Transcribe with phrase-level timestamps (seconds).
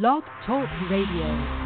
[0.00, 1.63] Blog Talk Radio.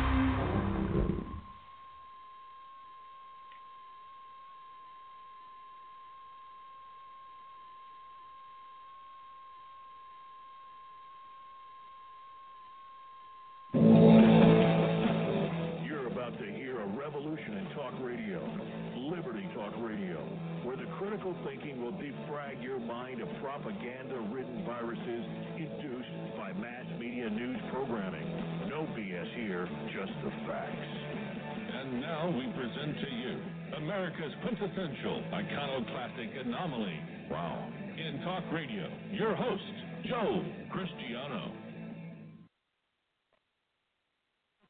[33.99, 37.01] America's quintessential iconoclastic anomaly.
[37.33, 37.69] Wow.
[37.99, 39.63] In talk radio, your host,
[40.09, 41.51] Joe Cristiano.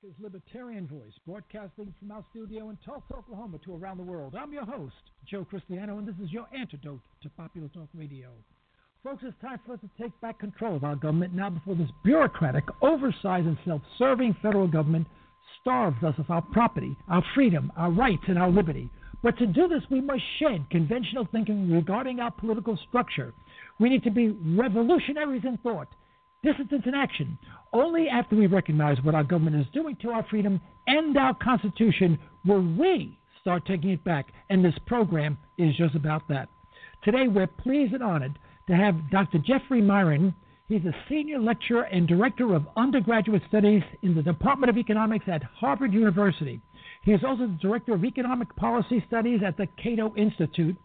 [0.01, 4.34] America's Libertarian Voice, broadcasting from our studio in Tulsa, Oklahoma to around the world.
[4.34, 4.95] I'm your host,
[5.30, 8.30] Joe Cristiano, and this is your antidote to popular talk radio.
[9.04, 11.90] Folks, it's time for us to take back control of our government now before this
[12.02, 15.06] bureaucratic, oversized, and self serving federal government
[15.60, 18.88] starves us of our property, our freedom, our rights, and our liberty.
[19.23, 23.35] But to do this, we must shed conventional thinking regarding our political structure.
[23.80, 25.88] We need to be revolutionaries in thought
[26.43, 27.38] dissidents in action.
[27.73, 32.19] Only after we recognize what our government is doing to our freedom and our Constitution
[32.47, 34.27] will we start taking it back.
[34.51, 36.49] And this program is just about that.
[37.03, 38.38] Today, we're pleased and honored
[38.69, 39.38] to have Dr.
[39.38, 40.35] Jeffrey Miron.
[40.69, 45.43] He's a senior lecturer and director of undergraduate studies in the Department of Economics at
[45.43, 46.60] Harvard University.
[47.09, 50.76] He is also the director of economic policy studies at the Cato Institute.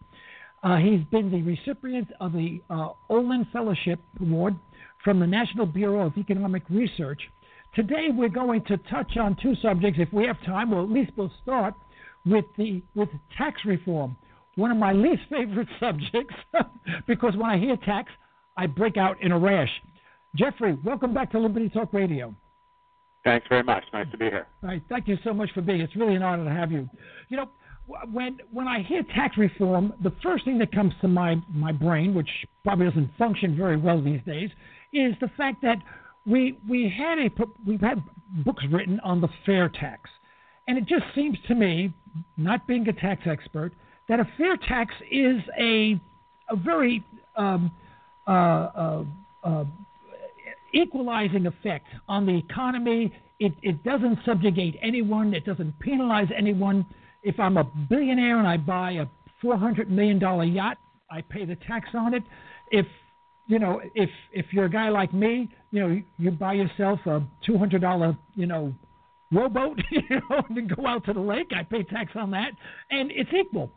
[0.62, 4.56] Uh, he's been the recipient of the uh, Olin Fellowship Award
[5.04, 7.20] from the National Bureau of Economic Research.
[7.74, 10.00] Today we're going to touch on two subjects.
[10.00, 11.74] If we have time, or at least we'll start
[12.24, 14.16] with the with tax reform.
[14.54, 16.34] One of my least favorite subjects
[17.06, 18.10] because when I hear tax,
[18.56, 19.68] I break out in a rash.
[20.34, 22.34] Jeffrey, welcome back to Liberty Talk Radio.
[23.24, 23.84] Thanks very much.
[23.92, 24.46] Nice to be here.
[24.62, 25.80] All right, thank you so much for being.
[25.80, 26.88] It's really an honor to have you.
[27.30, 27.48] You know,
[28.12, 32.14] when when I hear tax reform, the first thing that comes to my my brain,
[32.14, 32.28] which
[32.62, 34.50] probably doesn't function very well these days,
[34.92, 35.78] is the fact that
[36.26, 37.30] we we had a
[37.66, 38.02] we've had
[38.44, 40.10] books written on the fair tax,
[40.68, 41.92] and it just seems to me,
[42.36, 43.72] not being a tax expert,
[44.08, 45.98] that a fair tax is a
[46.50, 47.02] a very
[47.36, 47.70] um,
[48.26, 49.04] uh, uh,
[49.42, 49.64] uh,
[50.74, 53.12] equalizing effect on the economy.
[53.38, 55.34] It, it doesn't subjugate anyone.
[55.34, 56.86] It doesn't penalize anyone.
[57.22, 59.06] If I'm a billionaire and I buy a
[59.42, 60.20] $400 million
[60.52, 60.78] yacht,
[61.10, 62.22] I pay the tax on it.
[62.70, 62.86] If
[63.46, 67.22] you know, if if you're a guy like me, you know, you buy yourself a
[67.44, 68.72] two hundred dollar, you know,
[69.30, 71.50] rowboat, you know, and go out to the lake.
[71.54, 72.52] I pay tax on that,
[72.90, 73.70] and it's equal.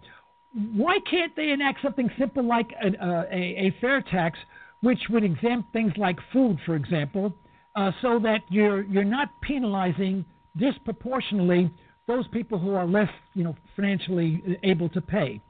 [0.74, 4.40] Why can't they enact something simple like a, uh, a, a fair tax,
[4.82, 7.34] which would exempt things like food, for example,
[7.76, 10.26] uh, so that you're you're not penalizing
[10.58, 11.72] disproportionately
[12.08, 15.42] those people who are less, you know, financially able to pay.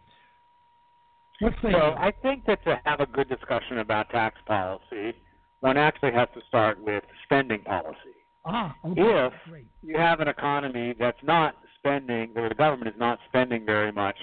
[1.39, 5.13] What's so I think that to have a good discussion about tax policy,
[5.59, 8.15] one actually has to start with spending policy.
[8.45, 9.01] Ah, okay.
[9.01, 9.67] If Great.
[9.83, 14.15] you have an economy that's not spending, the government is not spending very much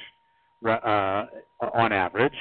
[0.66, 1.26] uh,
[1.72, 2.34] on average,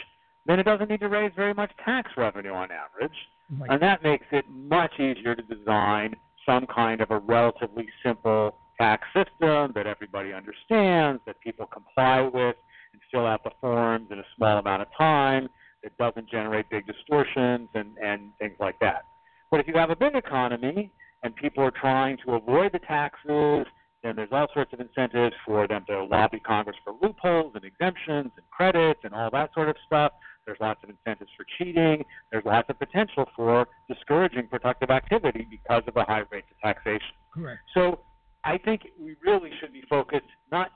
[0.45, 3.17] then it doesn't need to raise very much tax revenue on average.
[3.59, 3.71] Right.
[3.71, 6.15] And that makes it much easier to design
[6.45, 12.55] some kind of a relatively simple tax system that everybody understands, that people comply with,
[12.91, 15.47] and fill out the forms in a small amount of time,
[15.83, 19.03] that doesn't generate big distortions and, and things like that.
[19.51, 20.91] But if you have a big economy
[21.23, 23.65] and people are trying to avoid the taxes,
[24.01, 28.31] then there's all sorts of incentives for them to lobby Congress for loopholes and exemptions
[28.35, 30.11] and credits and all that sort of stuff.
[30.45, 32.03] There's lots of incentives for cheating.
[32.31, 37.15] There's lots of potential for discouraging productive activity because of the high rates of taxation.
[37.33, 37.59] Correct.
[37.73, 37.99] So
[38.43, 40.71] I think we really should be focused not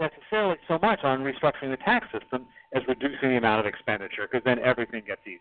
[0.00, 4.44] necessarily so much on restructuring the tax system as reducing the amount of expenditure, because
[4.44, 5.38] then everything gets easier.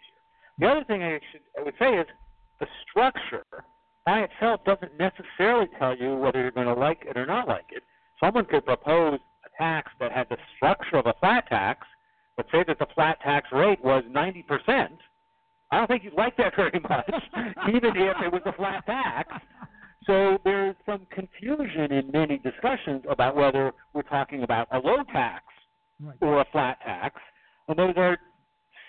[0.60, 2.06] The other thing I, should, I would say is
[2.60, 3.46] the structure
[4.06, 7.66] by itself doesn't necessarily tell you whether you're going to like it or not like
[7.72, 7.84] it.
[8.24, 11.88] Someone could propose a tax that had the structure of a flat tax,
[12.38, 14.90] but say that the flat tax rate was 90%.
[15.72, 17.10] I don't think you'd like that very much,
[17.70, 19.32] even if it was a flat tax.
[20.06, 25.44] So there's some confusion in many discussions about whether we're talking about a low tax
[26.04, 26.18] Right.
[26.20, 27.22] or a flat tax,
[27.68, 28.18] and those are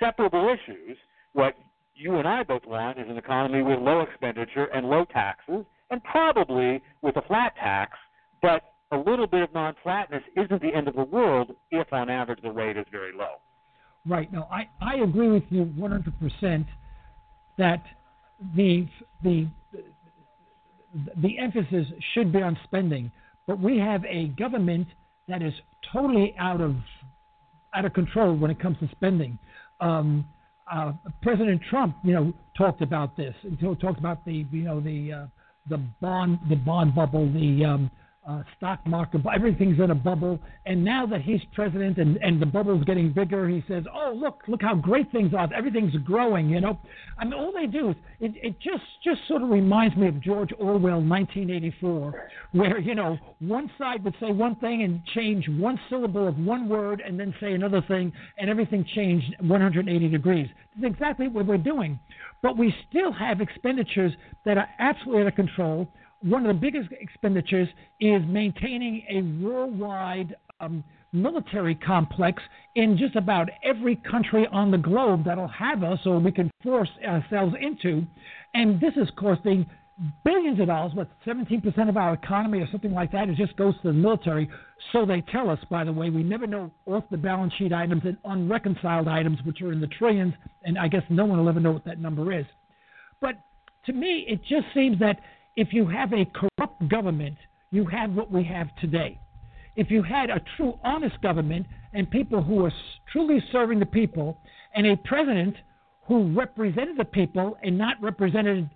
[0.00, 0.96] separable issues.
[1.34, 1.54] What
[1.94, 6.02] you and I both want is an economy with low expenditure and low taxes, and
[6.04, 7.98] probably with a flat tax,
[8.40, 8.62] but
[8.92, 12.50] a little bit of non-flatness isn't the end of the world if, on average, the
[12.50, 13.34] rate is very low.
[14.06, 14.32] Right.
[14.32, 15.64] No, I, I agree with you
[15.98, 16.66] 100%
[17.58, 17.82] that
[18.56, 18.88] the
[19.22, 19.46] the
[21.22, 23.10] the emphasis should be on spending,
[23.46, 24.86] but we have a government
[25.28, 25.54] that is
[25.92, 26.76] totally out of
[27.74, 29.38] out of control when it comes to spending.
[29.80, 30.26] Um,
[30.70, 30.92] uh,
[31.22, 33.34] President Trump, you know, talked about this.
[33.42, 35.26] He talked about the, you know, the uh,
[35.68, 37.90] the bond the bond bubble, the um,
[38.26, 40.38] uh, stock market, everything's in a bubble.
[40.64, 44.42] And now that he's president and, and the bubble's getting bigger, he says, "Oh, look,
[44.46, 45.52] look how great things are.
[45.52, 46.78] Everything's growing." You know,
[47.18, 50.20] I mean, all they do is it, it just just sort of reminds me of
[50.20, 55.78] George Orwell, 1984, where you know one side would say one thing and change one
[55.90, 60.48] syllable of one word, and then say another thing, and everything changed 180 degrees.
[60.80, 61.98] That's exactly what we're doing.
[62.40, 64.12] But we still have expenditures
[64.44, 65.88] that are absolutely out of control
[66.22, 67.68] one of the biggest expenditures
[68.00, 72.42] is maintaining a worldwide um, military complex
[72.74, 76.88] in just about every country on the globe that'll have us or we can force
[77.06, 78.06] ourselves into.
[78.54, 79.66] And this is costing
[80.24, 83.74] billions of dollars, what, 17% of our economy or something like that, it just goes
[83.82, 84.48] to the military.
[84.92, 88.02] So they tell us, by the way, we never know off the balance sheet items
[88.04, 90.34] and unreconciled items, which are in the trillions,
[90.64, 92.46] and I guess no one will ever know what that number is.
[93.20, 93.36] But
[93.86, 95.20] to me, it just seems that
[95.56, 97.36] if you have a corrupt government,
[97.70, 99.18] you have what we have today.
[99.76, 102.72] If you had a true honest government and people who were
[103.12, 104.38] truly serving the people,
[104.74, 105.54] and a president
[106.06, 108.68] who represented the people and not represented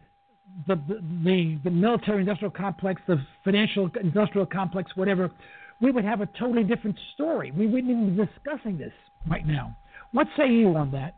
[0.66, 0.76] the,
[1.24, 5.30] the, the military industrial complex, the financial industrial complex, whatever,
[5.80, 7.50] we would have a totally different story.
[7.50, 8.92] We wouldn't even be discussing this
[9.28, 9.76] right now.
[10.12, 11.16] What say you on that?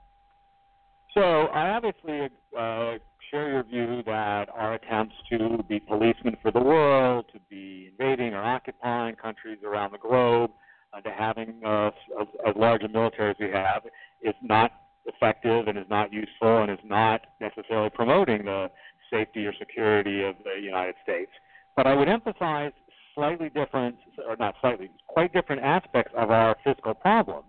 [1.14, 2.28] So I obviously
[2.58, 2.94] uh,
[3.31, 8.35] share your view that our attempts to be policemen for the world, to be invading
[8.35, 10.51] or occupying countries around the globe,
[10.93, 11.91] uh, to having uh,
[12.21, 13.83] as, as large a military as we have,
[14.23, 14.73] is not
[15.07, 18.71] effective and is not useful and is not necessarily promoting the
[19.11, 21.31] safety or security of the United States.
[21.77, 22.73] But I would emphasize
[23.15, 23.97] slightly different,
[24.27, 27.47] or not slightly, quite different aspects of our fiscal problems.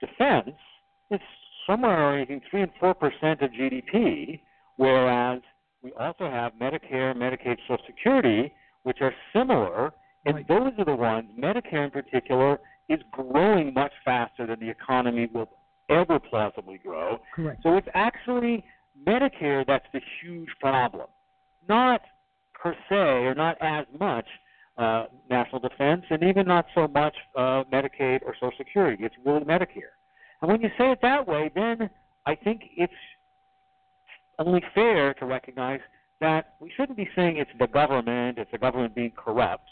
[0.00, 0.56] Defense
[1.10, 1.20] is
[1.66, 4.40] somewhere between 3 and 4 percent of GDP,
[4.76, 5.40] Whereas
[5.82, 9.92] we also have Medicare, Medicaid, Social Security, which are similar,
[10.26, 10.48] and right.
[10.48, 15.48] those are the ones, Medicare in particular, is growing much faster than the economy will
[15.90, 17.18] ever plausibly grow.
[17.34, 17.62] Correct.
[17.62, 18.64] So it's actually
[19.06, 21.06] Medicare that's the huge problem,
[21.68, 22.00] not
[22.54, 22.94] per se
[23.26, 24.26] or not as much
[24.78, 29.04] uh, national defense, and even not so much uh, Medicaid or Social Security.
[29.04, 29.94] It's really Medicare.
[30.40, 31.88] And when you say it that way, then
[32.26, 32.92] I think it's
[34.38, 35.80] only fair to recognize
[36.20, 39.68] that we shouldn't be saying it's the government, it's the government being corrupt.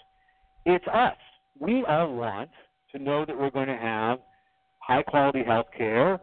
[0.66, 1.16] It's us.
[1.58, 2.50] We all want
[2.92, 4.18] to know that we're going to have
[4.78, 6.20] high quality health care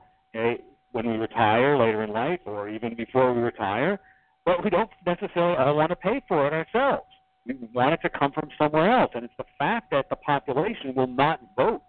[0.92, 4.00] when we retire later in life or even before we retire,
[4.46, 7.06] but we don't necessarily want to pay for it ourselves.
[7.46, 9.12] We want it to come from somewhere else.
[9.16, 11.82] And it's the fact that the population will not vote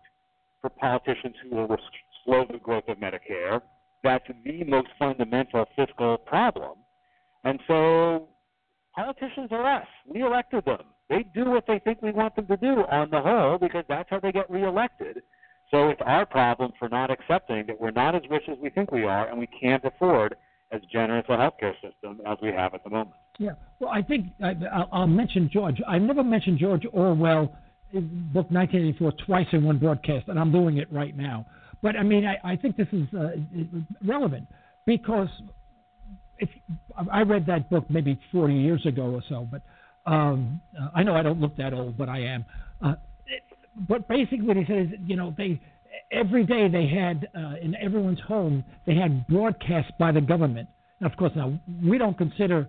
[0.60, 1.76] for politicians who will
[2.24, 3.60] slow the growth of Medicare
[4.02, 6.78] that's the most fundamental fiscal problem.
[7.44, 8.28] And so
[8.94, 9.86] politicians are us.
[10.06, 10.82] We elected them.
[11.08, 14.08] They do what they think we want them to do on the whole because that's
[14.10, 15.22] how they get reelected.
[15.70, 18.90] So it's our problem for not accepting that we're not as rich as we think
[18.90, 20.36] we are and we can't afford
[20.72, 23.16] as generous a healthcare system as we have at the moment.
[23.38, 23.52] Yeah.
[23.80, 24.54] Well, I think I,
[24.92, 25.80] will mention George.
[25.88, 27.46] I never mentioned George Orwell,
[27.92, 31.46] book 1984, twice in one broadcast, and I'm doing it right now.
[31.82, 33.28] But I mean, I, I think this is uh,
[34.04, 34.46] relevant
[34.86, 35.28] because
[36.38, 36.48] if
[37.10, 39.62] I read that book maybe 40 years ago or so, but
[40.10, 42.44] um, uh, I know I don't look that old, but I am.
[42.82, 42.94] Uh,
[43.26, 43.42] it,
[43.88, 45.60] but basically, what he said is, you know, they
[46.10, 50.68] every day they had uh, in everyone's home they had broadcasts by the government.
[51.00, 52.68] Now, of course, now we don't consider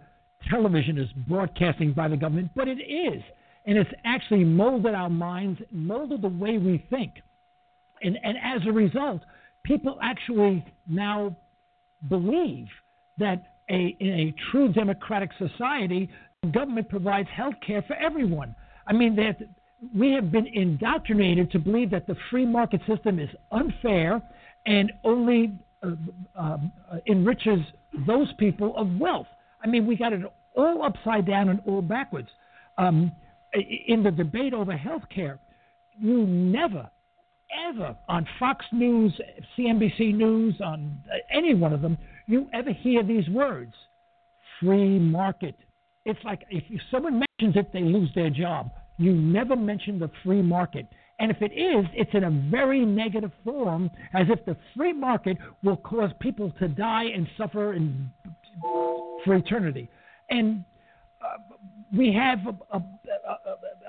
[0.49, 3.21] television as broadcasting by the government, but it is,
[3.65, 7.13] and it's actually molded our minds, molded the way we think.
[8.01, 9.21] And, and as a result,
[9.63, 11.35] people actually now
[12.09, 12.67] believe
[13.17, 16.09] that a, in a true democratic society,
[16.51, 18.55] government provides health care for everyone.
[18.87, 19.37] I mean, that
[19.95, 24.21] we have been indoctrinated to believe that the free market system is unfair
[24.65, 25.53] and only
[25.83, 25.91] uh,
[26.35, 26.57] uh,
[27.07, 27.59] enriches
[28.05, 29.27] those people of wealth.
[29.63, 30.21] I mean, we got it
[30.55, 32.29] all upside down and all backwards.
[32.77, 33.11] Um,
[33.87, 35.39] in the debate over health care,
[35.99, 36.89] you never
[37.69, 39.19] ever on Fox News,
[39.57, 40.97] CNBC News, on
[41.31, 43.73] any one of them, you ever hear these words
[44.59, 45.55] free market.
[46.05, 48.71] It's like if someone mentions it, they lose their job.
[48.97, 50.87] You never mention the free market.
[51.19, 55.37] And if it is, it's in a very negative form, as if the free market
[55.63, 58.09] will cause people to die and suffer in,
[59.23, 59.87] for eternity.
[60.29, 60.65] And
[61.23, 61.37] uh,
[61.95, 62.39] we have,
[62.71, 63.37] a, a, a,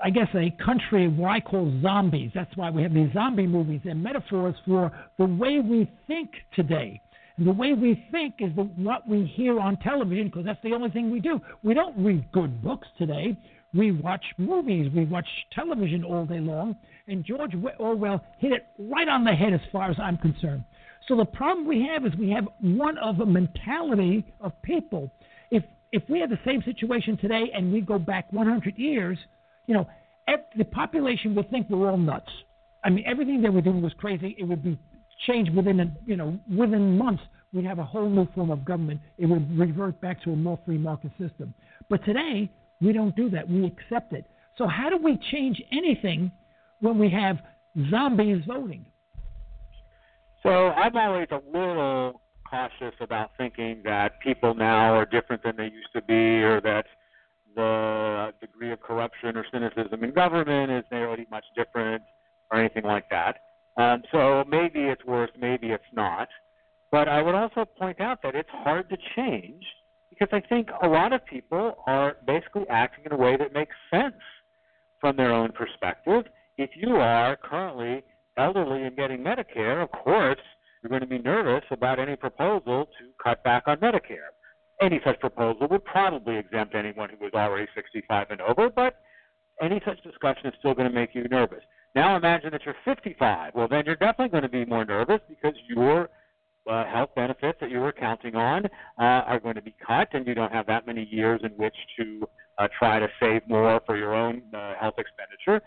[0.03, 2.31] I guess, a country what I call zombies.
[2.35, 7.01] That's why we have these zombie movies and metaphors for the way we think today.
[7.37, 10.73] And the way we think is the, what we hear on television because that's the
[10.73, 11.39] only thing we do.
[11.63, 13.37] We don't read good books today.
[13.73, 14.91] We watch movies.
[14.95, 16.75] We watch television all day long.
[17.07, 20.63] And George Orwell hit it right on the head as far as I'm concerned.
[21.07, 25.11] So the problem we have is we have one of a mentality of people.
[25.93, 29.17] If we had the same situation today and we go back 100 years,
[29.67, 29.87] you know,
[30.57, 32.31] the population would think we're all nuts.
[32.83, 34.35] I mean, everything they were doing was crazy.
[34.39, 34.77] It would be
[35.27, 37.21] changed within, a, you know, within months.
[37.53, 39.01] We'd have a whole new form of government.
[39.19, 41.53] It would revert back to a more free market system.
[41.89, 42.49] But today,
[42.81, 43.47] we don't do that.
[43.47, 44.25] We accept it.
[44.57, 46.31] So how do we change anything
[46.79, 47.37] when we have
[47.91, 48.85] zombies voting?
[50.41, 52.19] So I'm always a little
[52.53, 56.85] cautious about thinking that people now are different than they used to be or that
[57.55, 62.03] the degree of corruption or cynicism in government is nearly much different
[62.51, 63.37] or anything like that.
[63.77, 66.27] Um, so maybe it's worse, maybe it's not.
[66.91, 69.63] But I would also point out that it's hard to change
[70.11, 73.75] because I think a lot of people are basically acting in a way that makes
[73.89, 74.21] sense
[75.01, 76.25] from their own perspective.
[76.59, 78.03] If you are currently
[78.37, 80.37] elderly and getting Medicare, of course,
[80.83, 84.31] you're going to be nervous about any proposal to cut back on Medicare.
[84.81, 88.95] Any such proposal would probably exempt anyone who was already 65 and over, but
[89.61, 91.63] any such discussion is still going to make you nervous.
[91.95, 93.53] Now imagine that you're 55.
[93.55, 96.09] Well, then you're definitely going to be more nervous because your
[96.69, 100.25] uh, health benefits that you were counting on uh, are going to be cut, and
[100.25, 103.95] you don't have that many years in which to uh, try to save more for
[103.95, 105.65] your own uh, health expenditure.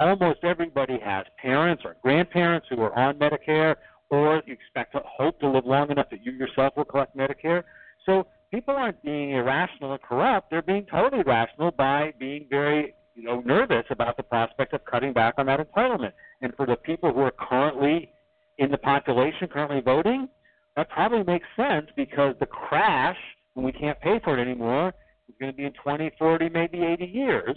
[0.00, 3.76] Almost everybody has parents or grandparents who are on Medicare
[4.10, 7.64] or you expect to hope to live long enough that you yourself will collect Medicare.
[8.06, 13.24] So people aren't being irrational or corrupt; they're being totally rational by being very you
[13.24, 16.12] know nervous about the prospect of cutting back on that entitlement.
[16.40, 18.10] And for the people who are currently
[18.58, 20.28] in the population currently voting,
[20.76, 23.16] that probably makes sense because the crash
[23.54, 24.92] when we can't pay for it anymore
[25.28, 27.56] is going to be in 20, 40, maybe 80 years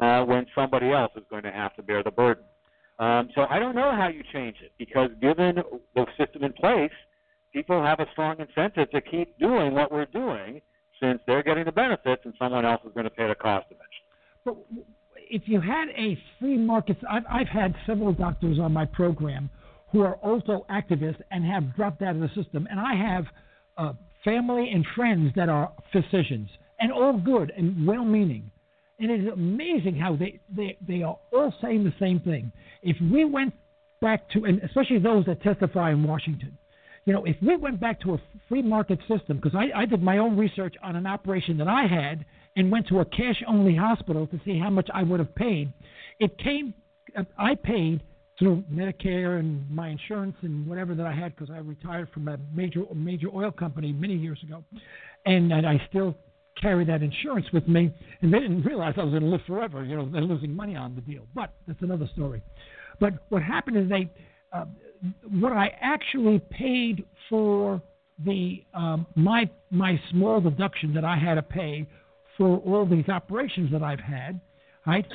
[0.00, 2.44] uh, when somebody else is going to have to bear the burden.
[2.98, 5.56] Um, so I don't know how you change it because given
[5.94, 6.92] the system in place,
[7.52, 10.60] people have a strong incentive to keep doing what we're doing
[11.00, 14.04] since they're getting the benefits and someone else is going to pay the cost eventually.
[14.44, 14.56] But
[15.16, 19.50] if you had a free market, I've, I've had several doctors on my program
[19.90, 23.24] who are also activists and have dropped out of the system, and I have
[23.76, 23.92] uh,
[24.24, 26.48] family and friends that are physicians
[26.80, 28.50] and all good and well-meaning.
[28.98, 32.52] And it is amazing how they, they, they are all saying the same thing.
[32.82, 33.52] If we went
[34.00, 36.56] back to, and especially those that testify in Washington,
[37.04, 40.02] you know, if we went back to a free market system, because I, I did
[40.02, 42.24] my own research on an operation that I had
[42.56, 45.72] and went to a cash only hospital to see how much I would have paid,
[46.20, 46.72] it came,
[47.36, 48.00] I paid
[48.38, 52.38] through Medicare and my insurance and whatever that I had because I retired from a
[52.52, 54.64] major major oil company many years ago,
[55.26, 56.16] and, and I still
[56.64, 57.92] carry that insurance with me,
[58.22, 59.84] and they didn't realize I was going to live forever.
[59.84, 62.42] You know, they're losing money on the deal, but that's another story.
[63.00, 64.10] But what happened is they,
[64.52, 64.64] uh,
[65.40, 67.82] what I actually paid for
[68.24, 71.86] the um, my my small deduction that I had to pay
[72.38, 74.40] for all these operations that I've had,
[74.86, 75.06] right,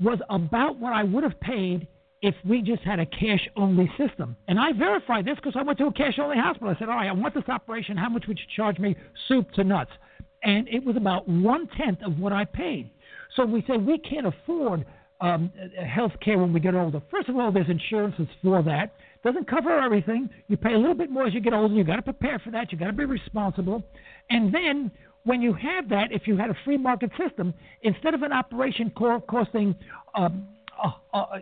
[0.00, 1.86] was about what I would have paid
[2.20, 4.36] if we just had a cash only system.
[4.46, 6.68] And I verified this because I went to a cash only hospital.
[6.68, 7.96] I said, all right, I want this operation.
[7.96, 8.94] How much would you charge me,
[9.28, 9.90] soup to nuts?
[10.42, 12.90] And it was about one tenth of what I paid.
[13.36, 14.84] So we say we can't afford
[15.20, 15.50] um,
[15.88, 17.00] health care when we get older.
[17.10, 18.94] First of all, there's insurance that's for that.
[19.22, 20.28] Doesn't cover everything.
[20.48, 21.72] You pay a little bit more as you get older.
[21.72, 22.72] You got to prepare for that.
[22.72, 23.84] You got to be responsible.
[24.30, 24.90] And then
[25.24, 28.90] when you have that, if you had a free market system, instead of an operation
[28.90, 29.76] costing
[30.16, 30.48] um,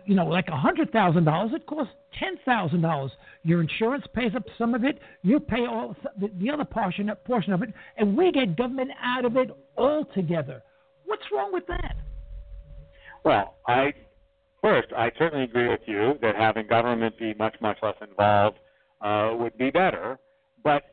[0.05, 3.11] you know, like a hundred thousand dollars, it costs ten thousand dollars.
[3.43, 4.99] Your insurance pays up some of it.
[5.23, 9.25] You pay all the, the other portion portion of it, and we get government out
[9.25, 10.61] of it altogether.
[11.05, 11.95] What's wrong with that?
[13.23, 13.93] Well, I
[14.61, 18.57] first I certainly agree with you that having government be much much less involved
[19.01, 20.19] uh, would be better,
[20.63, 20.83] but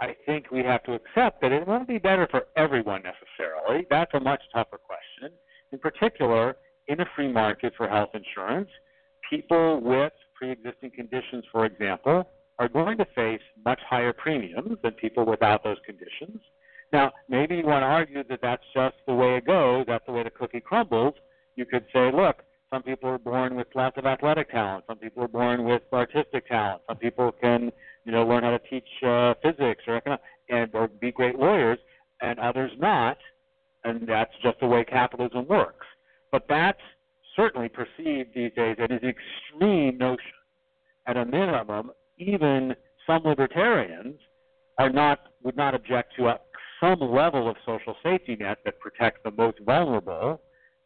[0.00, 3.86] I think we have to accept that it won't be better for everyone necessarily.
[3.88, 5.36] That's a much tougher question.
[5.70, 6.56] In particular,
[6.88, 8.70] in a free market for health insurance,
[9.28, 15.24] people with pre-existing conditions, for example, are going to face much higher premiums than people
[15.24, 16.40] without those conditions.
[16.92, 20.12] Now, maybe you want to argue that that's just the way it goes, that's the
[20.12, 21.14] way the cookie crumbles.
[21.56, 24.84] You could say, look, some people are born with lots of athletic talent.
[24.88, 26.82] Some people are born with artistic talent.
[26.88, 27.70] Some people can,
[28.04, 31.78] you know, learn how to teach uh, physics or economics and or be great lawyers,
[32.20, 33.16] and others not.
[33.84, 35.86] and that's just the way capitalism works.
[36.32, 36.80] But that's
[37.36, 40.32] certainly perceived these days as an extreme notion.
[41.06, 42.74] At a minimum, even
[43.06, 44.18] some libertarians
[44.78, 46.40] are not would not object to a,
[46.80, 50.40] some level of social safety net that protects the most vulnerable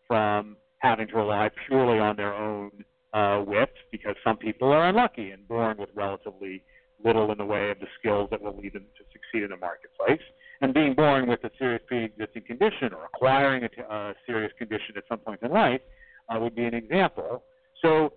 [0.07, 2.71] from having to rely purely on their own
[3.13, 6.63] uh, wits, because some people are unlucky and born with relatively
[7.05, 9.57] little in the way of the skills that will lead them to succeed in the
[9.57, 10.21] marketplace.
[10.61, 14.97] And being born with a serious pre-existing condition or acquiring a, t- a serious condition
[14.97, 15.81] at some point in life
[16.29, 17.45] uh, would be an example.
[17.83, 18.15] So,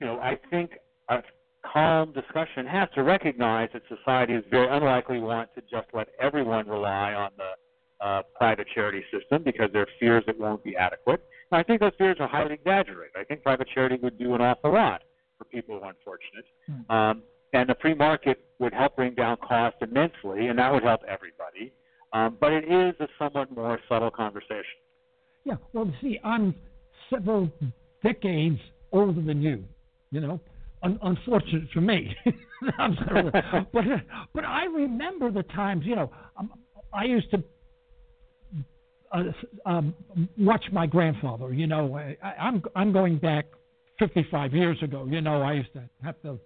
[0.00, 0.72] you know, I think
[1.08, 1.22] a
[1.72, 6.68] calm discussion has to recognize that society is very unlikely want to just let everyone
[6.68, 7.50] rely on the
[8.04, 11.20] uh, private charity system because there are fears it won't be adequate.
[11.50, 13.16] And I think those fears are highly exaggerated.
[13.18, 15.02] I think private charity would do an awful lot
[15.36, 16.44] for people who are unfortunate.
[16.70, 16.94] Mm.
[16.94, 17.22] Um,
[17.52, 21.72] and the free market would help bring down cost immensely, and that would help everybody.
[22.12, 24.64] Um, but it is a somewhat more subtle conversation.
[25.44, 26.54] Yeah, well, see, I'm
[27.10, 27.50] several
[28.02, 28.60] decades
[28.92, 29.64] older than you,
[30.10, 30.40] you know.
[30.82, 32.14] Un- unfortunate for me,
[33.72, 33.84] but
[34.32, 35.84] but I remember the times.
[35.84, 36.52] You know, um,
[36.92, 37.42] I used to
[39.12, 39.24] uh,
[39.66, 39.94] um,
[40.38, 41.52] watch my grandfather.
[41.52, 43.46] You know, I, I'm I'm going back
[43.98, 45.06] 55 years ago.
[45.10, 46.38] You know, I used to have to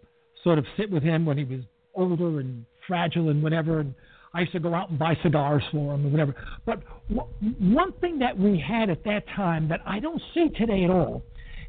[0.45, 1.61] sort of sit with him when he was
[1.95, 3.81] older and fragile and whatever.
[3.81, 3.95] And
[4.35, 6.35] I used to go out and buy cigars for him or whatever.
[6.65, 7.29] But w-
[7.75, 11.23] one thing that we had at that time that I don't see today at all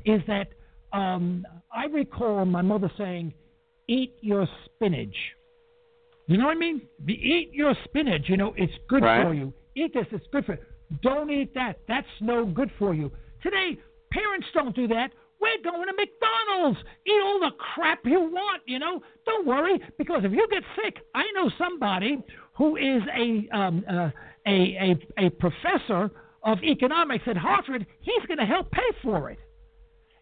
[0.06, 0.50] is that
[0.92, 3.34] um, I recall my mother saying,
[3.88, 5.16] "Eat your spinach."
[6.28, 6.82] You know what I mean?
[7.06, 8.30] The eat your spinach.
[8.30, 9.24] You know, it's good right.
[9.24, 9.54] for you.
[9.76, 10.06] Eat this.
[10.12, 10.60] It's good for you.
[11.02, 11.80] Don't eat that.
[11.88, 13.12] That's no good for you.
[13.42, 13.78] Today,
[14.12, 15.12] parents don't do that.
[15.40, 16.80] We're going to McDonald's.
[17.06, 19.02] Eat all the crap you want, you know.
[19.26, 22.18] Don't worry, because if you get sick, I know somebody
[22.54, 24.10] who is a um, uh,
[24.48, 26.12] a, a a professor
[26.44, 27.86] of economics at Harvard.
[28.02, 29.40] He's going to help pay for it.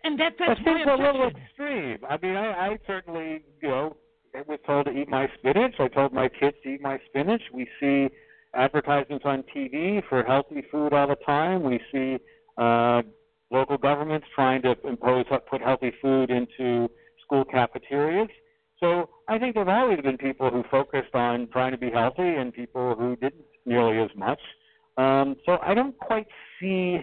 [0.03, 1.99] And that that's that seems a little extreme.
[2.09, 3.97] I mean, I, I certainly, you know,
[4.35, 5.75] I was told to eat my spinach.
[5.79, 7.41] I told my kids to eat my spinach.
[7.53, 8.07] We see
[8.53, 11.63] advertisements on TV for healthy food all the time.
[11.63, 12.17] We see
[12.57, 13.03] uh,
[13.51, 16.89] local governments trying to impose put healthy food into
[17.23, 18.29] school cafeterias.
[18.79, 22.23] So I think there have always been people who focused on trying to be healthy
[22.23, 24.39] and people who didn't nearly as much.
[24.97, 26.27] Um, so I don't quite
[26.59, 26.99] see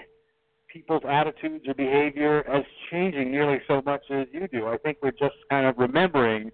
[0.72, 4.66] people's attitudes or behavior as changing nearly so much as you do.
[4.66, 6.50] I think we're just kind of remembering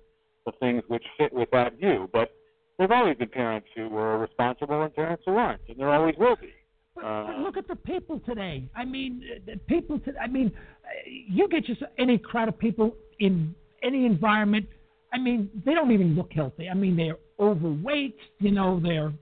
[0.47, 2.09] the things which fit with that view.
[2.13, 2.31] But
[2.79, 6.15] there have always been parents who were responsible and parents who aren't, and there always
[6.19, 6.53] will be.
[6.95, 8.65] But, uh, but look at the people today.
[8.77, 9.99] I mean, the people.
[10.01, 10.53] To, I mean,
[11.07, 14.67] you get just any crowd of people in any environment.
[15.13, 16.69] I mean, they don't even look healthy.
[16.69, 18.17] I mean, they're overweight.
[18.39, 19.13] You know, they're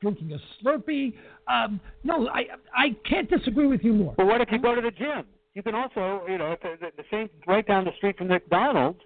[0.00, 1.14] drinking a Slurpee.
[1.48, 4.14] Um, no, I I can't disagree with you more.
[4.16, 5.24] But what if you go to the gym?
[5.54, 9.00] You can also, you know, the, the same right down the street from McDonald's.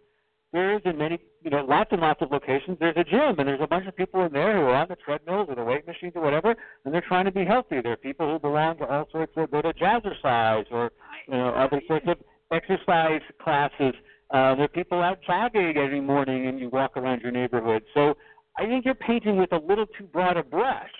[0.53, 2.77] There is in many, you know, lots and lots of locations.
[2.81, 4.97] There's a gym, and there's a bunch of people in there who are on the
[4.97, 7.81] treadmills or the weight machines or whatever, and they're trying to be healthy.
[7.81, 10.91] There are people who belong to all sorts of go to jazzercise or
[11.29, 12.19] you know other sorts of
[12.51, 13.95] exercise classes.
[14.33, 17.85] Uh, there are people out jogging every morning, and you walk around your neighborhood.
[17.95, 18.17] So
[18.59, 20.91] I think you're painting with a little too broad a brush.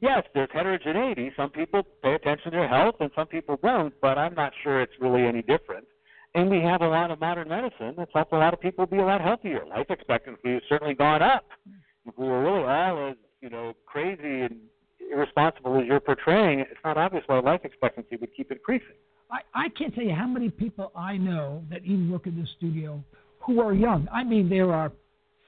[0.00, 1.32] Yes, there's heterogeneity.
[1.36, 3.92] Some people pay attention to their health, and some people don't.
[4.00, 5.86] But I'm not sure it's really any different.
[6.36, 8.98] And we have a lot of modern medicine that's helped a lot of people be
[8.98, 9.64] a lot healthier.
[9.70, 11.46] Life expectancy has certainly gone up.
[12.04, 14.56] If we were really all as you know crazy and
[15.10, 18.96] irresponsible as you're portraying, it's not obvious why life expectancy would keep increasing.
[19.30, 22.46] I, I can't tell you how many people I know that even look in the
[22.58, 23.02] studio
[23.40, 24.06] who are young.
[24.12, 24.92] I mean, there are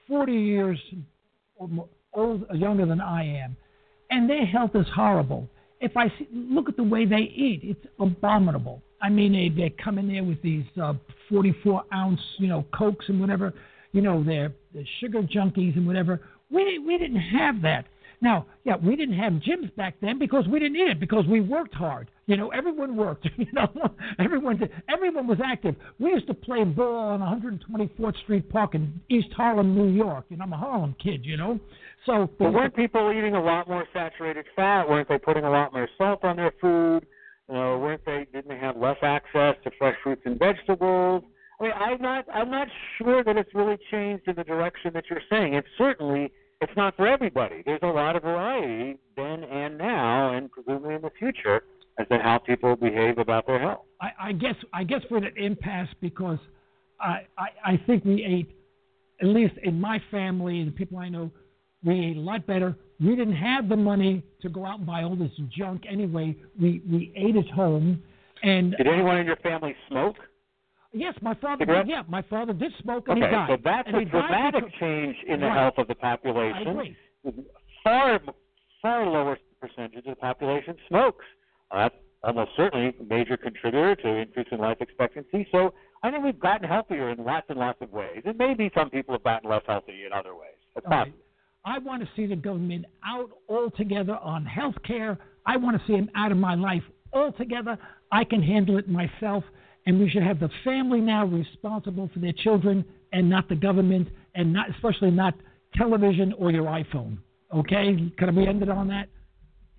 [0.07, 0.79] 40 years
[1.55, 3.55] or more, old, younger than I am,
[4.09, 5.47] and their health is horrible.
[5.81, 8.81] If I see, look at the way they eat, it's abominable.
[9.01, 10.93] I mean, they they come in there with these uh,
[11.29, 13.53] 44 ounce, you know, cokes and whatever.
[13.91, 16.21] You know, they're, they're sugar junkies and whatever.
[16.51, 17.85] We we didn't have that.
[18.21, 21.39] Now, yeah, we didn't have gyms back then because we didn't need it because we
[21.39, 22.11] worked hard.
[22.25, 23.27] You know, everyone worked.
[23.37, 23.69] You know,
[24.19, 25.75] everyone did, everyone was active.
[25.97, 30.25] We used to play ball on 124th Street Park in East Harlem, New York.
[30.29, 31.25] You know, I'm a Harlem kid.
[31.25, 31.59] You know,
[32.05, 32.29] so.
[32.37, 34.89] But weren't people eating a lot more saturated fat?
[34.89, 37.05] Weren't they putting a lot more salt on their food?
[37.49, 38.27] Uh, weren't they?
[38.31, 41.23] Didn't they have less access to fresh fruits and vegetables?
[41.59, 42.25] I mean, I'm not.
[42.31, 45.55] I'm not sure that it's really changed in the direction that you're saying.
[45.55, 46.31] It's certainly.
[46.61, 47.63] It's not for everybody.
[47.65, 51.63] There's a lot of variety then and now, and presumably in the future,
[51.97, 53.85] as to how people behave about their health.
[53.99, 54.55] I, I guess.
[54.71, 56.39] I guess we're at an impasse because
[57.01, 57.47] I, I.
[57.65, 58.55] I think we ate,
[59.21, 61.31] at least in my family and the people I know,
[61.83, 65.03] we ate a lot better We didn't have the money to go out and buy
[65.03, 66.35] all this junk anyway.
[66.59, 68.03] We we ate at home,
[68.43, 70.15] and Did anyone in your family smoke?
[70.91, 71.61] yes, my father.
[71.63, 71.87] Cigarette?
[71.87, 73.49] Yeah, my father did smoke and Okay, he died.
[73.49, 75.57] so that's and a dramatic because- change in the Right.
[75.57, 76.67] health of the I population.
[76.67, 76.95] agree.
[77.83, 78.19] Far,
[78.81, 81.25] far lower percentage of the population smokes.
[81.71, 85.47] Uh, that's almost certainly a major contributor to increasing life expectancy.
[85.51, 88.23] So I think we've gotten healthier in lots and lots of ways.
[88.25, 90.57] And maybe some people have gotten less healthy in other ways.
[90.75, 91.13] That's All right.
[91.65, 95.17] I want to see the government out altogether on health care.
[95.45, 97.77] I want to see them out of my life altogether.
[98.11, 99.43] I can handle it myself.
[99.85, 104.09] And we should have the family now responsible for their children and not the government
[104.35, 105.33] and not especially not
[105.75, 107.17] television or your iPhone.
[107.53, 108.11] Okay?
[108.17, 109.07] Can we end it on that?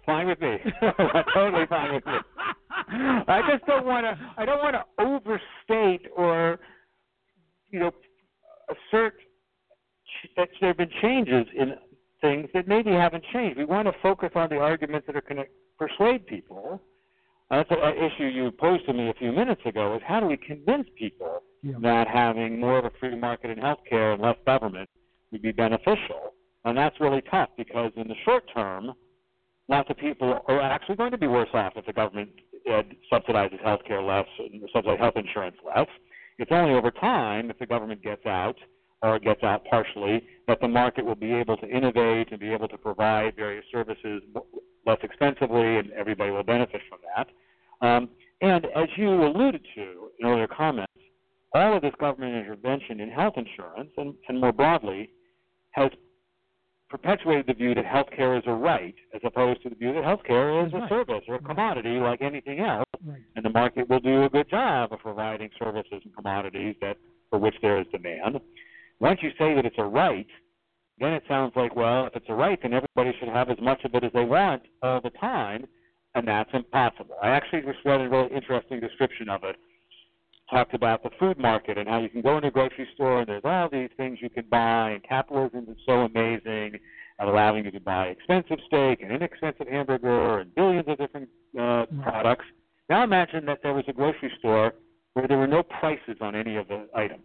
[0.07, 0.57] Fine with me.
[1.35, 2.12] totally fine with me.
[2.93, 4.19] I just don't want to.
[4.37, 6.59] I don't want to overstate or,
[7.71, 7.93] you know,
[8.93, 9.14] assert
[10.37, 11.75] that there have been changes in
[12.21, 13.57] things that maybe haven't changed.
[13.59, 15.47] We want to focus on the arguments that are going to
[15.79, 16.81] persuade people.
[17.51, 20.27] Uh, That's an issue you posed to me a few minutes ago: is how do
[20.27, 21.75] we convince people Yeah.
[21.81, 24.89] that having more of a free market in healthcare and less government
[25.33, 26.35] would be beneficial?
[26.65, 28.93] And that's really tough because in the short term,
[29.69, 32.31] lots of people are actually going to be worse off if the government
[32.71, 35.89] uh, subsidizes health care less, and subsidizes health insurance less.
[36.39, 38.57] It's only over time, if the government gets out
[39.03, 42.69] or gets out partially, that the market will be able to innovate and be able
[42.69, 44.23] to provide various services
[44.87, 47.29] less expensively, and everybody will benefit from that.
[47.87, 48.11] Um,
[48.43, 50.93] and as you alluded to in earlier comments,
[51.55, 55.11] all of this government intervention in health insurance and, and more broadly
[55.73, 55.91] has
[56.89, 60.67] perpetuated the view that healthcare is a right as opposed to the view that healthcare
[60.67, 60.89] is a Right.
[60.89, 63.21] service or a commodity like anything else, Right.
[63.37, 66.97] and the market will do a good job of providing services and commodities that
[67.31, 68.41] for which there is demand.
[69.01, 70.27] Once you say that it's a right,
[70.99, 73.83] then it sounds like, well, if it's a right, then everybody should have as much
[73.85, 75.67] of it as they want all the time,
[76.15, 77.17] and that's impossible.
[77.23, 79.57] I actually just read a really interesting description of it.
[80.51, 83.29] Talked about the food market and how you can go into a grocery store and
[83.29, 86.79] there's all these things you can buy, and capitalism is so amazing
[87.19, 91.87] at allowing you to buy expensive steak and inexpensive hamburger and billions of different uh,
[92.03, 92.45] products.
[92.91, 94.75] Now imagine that there was a grocery store
[95.15, 97.25] where there were no prices on any of the items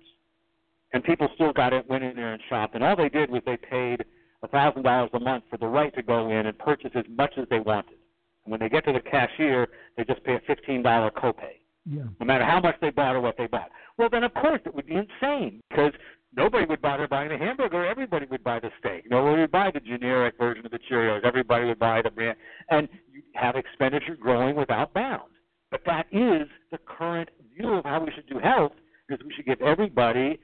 [0.96, 3.42] and people still got it, went in there and shopped, and all they did was
[3.46, 4.06] they paid
[4.44, 7.34] a thousand dollars a month for the right to go in and purchase as much
[7.38, 7.98] as they wanted.
[8.46, 11.56] And when they get to the cashier, they just pay a fifteen dollar copay,
[11.86, 12.04] Yeah.
[12.20, 13.70] no matter how much they bought or what they bought.
[13.98, 15.92] Well, then of course it would be insane because
[16.34, 17.86] nobody would bother buying the hamburger.
[17.86, 19.10] Everybody would buy the steak.
[19.10, 21.24] Nobody would buy the generic version of the Cheerios.
[21.26, 22.38] Everybody would buy the brand,
[22.70, 25.30] and you have expenditure growing without bound.
[25.72, 28.72] But that is the current view of how we should do health.
[29.10, 30.40] Is we should give everybody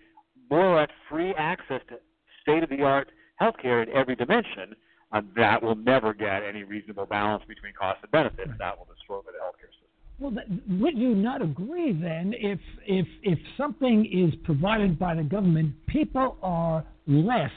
[0.52, 1.96] more or less free access to
[2.42, 3.10] state of the art
[3.42, 4.76] healthcare in every dimension,
[5.14, 8.48] and that will never get any reasonable balance between cost and benefit.
[8.60, 9.88] That will destroy the healthcare system.
[10.20, 15.24] Well, th- would you not agree then if if if something is provided by the
[15.24, 17.52] government, people are less,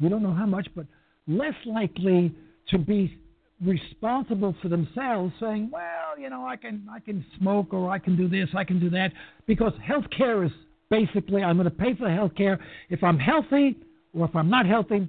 [0.00, 0.86] we don't know how much, but
[1.28, 2.34] less likely
[2.70, 3.16] to be
[3.64, 8.16] responsible for themselves, saying, "Well, you know, I can I can smoke or I can
[8.16, 9.12] do this, I can do that,"
[9.46, 10.52] because health care is
[10.90, 13.76] basically I'm going to pay for the health care if I'm healthy
[14.14, 15.08] or if I'm not healthy.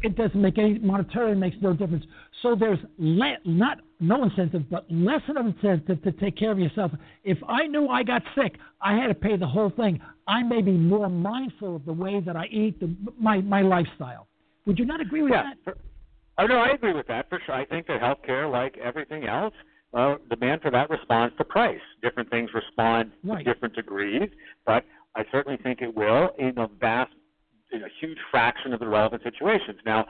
[0.00, 2.04] It doesn't make any monetary makes no difference.
[2.42, 6.58] So there's le- not no incentive, but less of an incentive to take care of
[6.60, 6.92] yourself.
[7.24, 10.00] If I knew I got sick, I had to pay the whole thing.
[10.28, 14.28] I may be more mindful of the way that I eat, the, my my lifestyle.
[14.66, 15.50] Would you not agree with Yeah.
[15.64, 15.74] that?
[16.38, 17.56] Oh no, I agree with that for sure.
[17.56, 19.54] I think that healthcare, like everything else,
[19.94, 21.80] uh, demand for that responds to price.
[22.02, 23.44] Different things respond Right.
[23.44, 24.28] to different degrees,
[24.64, 24.84] but
[25.16, 27.12] I certainly think it will in a vast,
[27.72, 29.78] in a huge fraction of the relevant situations.
[29.84, 30.06] Now,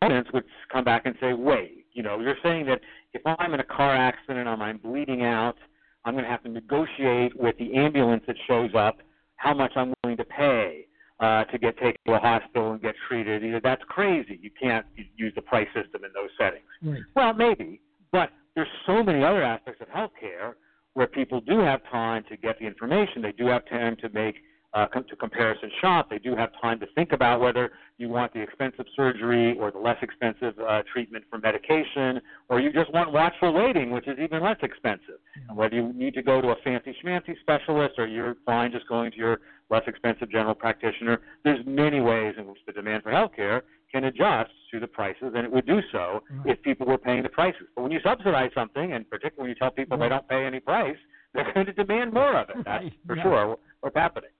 [0.00, 2.80] opponents would come back and say, wait, you know, you're saying that
[3.12, 5.56] if I'm in a car accident and I'm bleeding out,
[6.04, 8.98] I'm going to have to negotiate with the ambulance that shows up
[9.36, 10.86] how much I'm willing to pay
[11.20, 13.42] uh, to get taken to a hospital and get treated.
[13.42, 14.38] You know, that's crazy.
[14.40, 16.64] You can't use the price system in those settings.
[16.82, 17.02] Right.
[17.14, 17.80] Well, maybe,
[18.12, 20.54] but there's so many other aspects of healthcare
[20.98, 23.22] where people do have time to get the information.
[23.22, 24.34] They do have time to make
[24.74, 26.10] uh, to comparison shop.
[26.10, 29.78] They do have time to think about whether you want the expensive surgery or the
[29.78, 34.42] less expensive uh, treatment for medication, or you just want watchful waiting, which is even
[34.42, 35.20] less expensive.
[35.48, 38.88] And whether you need to go to a fancy schmancy specialist or you're fine just
[38.88, 39.38] going to your
[39.70, 41.20] less expensive general practitioner.
[41.44, 45.44] There's many ways in which the demand for healthcare can adjust to the prices, and
[45.46, 46.56] it would do so Right.
[46.56, 47.62] if people were paying the prices.
[47.74, 50.60] But when you subsidize something, and particularly when you tell people they don't pay any
[50.60, 50.96] price,
[51.34, 52.56] they're going to demand more of it.
[52.64, 53.22] That's Right, for yeah.
[53.22, 54.30] sure what's happening.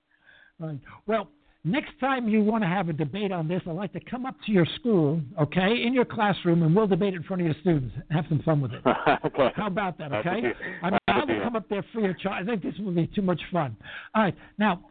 [0.59, 0.79] Right.
[1.07, 1.29] Well,
[1.65, 4.35] next time you want to have a debate on this, I'd like to come up
[4.47, 7.95] to your school, okay, in your classroom, and we'll debate in front of your students.
[8.11, 8.83] Have some fun with it.
[9.25, 9.49] okay.
[9.57, 10.53] How about that, okay?
[10.83, 12.43] I mean, I will come up there free of charge.
[12.43, 13.77] I think this will be too much fun.
[14.15, 14.35] All right.
[14.59, 14.83] Now,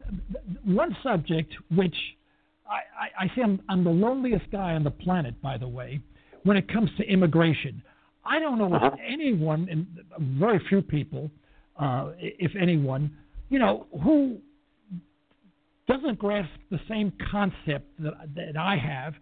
[0.65, 1.95] one subject which
[2.69, 5.99] I, I, I say I'm, I'm the loneliest guy on the planet, by the way,
[6.43, 7.81] when it comes to immigration.
[8.25, 8.91] I don't know Uh-huh.
[8.93, 9.87] if anyone, and
[10.39, 11.31] very few people,
[11.79, 13.15] uh, if anyone,
[13.49, 14.37] you know, who
[15.87, 19.13] doesn't grasp the same concept that, that I have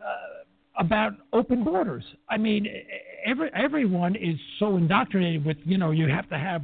[0.00, 0.44] uh,
[0.78, 2.04] about open borders.
[2.30, 2.68] I mean,
[3.24, 6.62] every, everyone is so indoctrinated with, you know, you have to have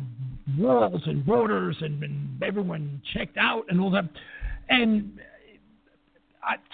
[0.57, 4.05] walls and borders and, and everyone checked out and all that.
[4.69, 5.19] And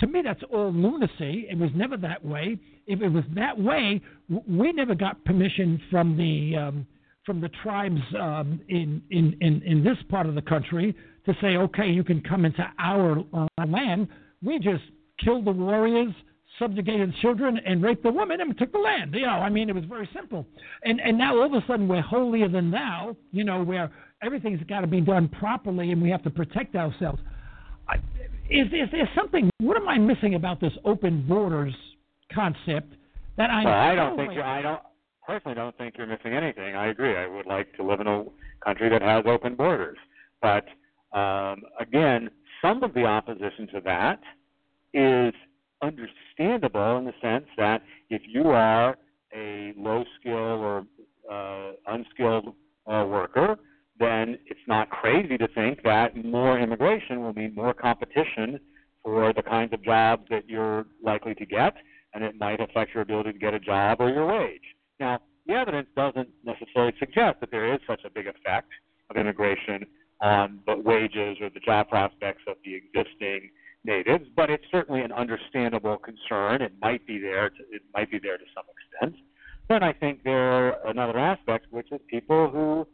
[0.01, 1.47] to me, that's all lunacy.
[1.51, 2.59] It was never that way.
[2.87, 6.87] If it was that way, we never got permission from the um,
[7.25, 11.57] from the tribes um, in, in, in, in this part of the country to say,
[11.57, 14.09] okay, you can come into our uh, land.
[14.43, 14.83] We just
[15.25, 16.13] killed the warriors,
[16.59, 19.15] subjugated children, and raped the women and took the land.
[19.15, 20.47] You know, I mean, it was very simple.
[20.83, 23.17] And and now all of a sudden we're holier than thou.
[23.33, 23.91] You know, where
[24.23, 27.21] everything's got to be done properly and we have to protect ourselves.
[28.51, 29.51] I, is, is there something?
[29.59, 31.75] What am I missing about this open borders
[32.33, 32.95] concept
[33.37, 33.65] that I'm?
[33.65, 34.81] Well, I don't think you're, I don't
[35.27, 36.77] personally don't think you're missing anything.
[36.77, 37.17] I agree.
[37.17, 38.25] I would like to live in a
[38.65, 39.99] country that has open borders,
[40.43, 40.65] but
[41.17, 42.31] um, again,
[42.61, 44.21] some of the opposition to that
[44.93, 45.35] is
[45.83, 48.97] understandable in the sense that if you are
[49.35, 50.87] a low skill or
[51.31, 52.55] uh, unskilled
[55.15, 58.59] crazy to think that more immigration will mean more competition
[59.05, 61.75] for the kinds of jobs that you're likely to get,
[62.15, 64.63] and it might affect your ability to get a job or your wage.
[64.99, 68.69] Now, the evidence doesn't necessarily suggest that there is such a big effect
[69.09, 69.87] of immigration
[70.21, 73.51] on the wages or the job prospects of the existing
[73.85, 76.61] natives, but it's certainly an understandable concern.
[76.61, 77.51] It might be there.
[77.51, 79.23] To, it might be there to some extent.
[79.69, 82.87] Then I think there are another aspect, which is people who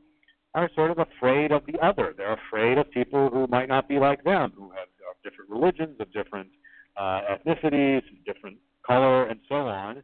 [0.54, 2.14] are sort of afraid of the other.
[2.16, 5.96] They're afraid of people who might not be like them, who have of different religions,
[6.00, 6.48] of different
[6.96, 10.02] uh, ethnicities, different color, and so on.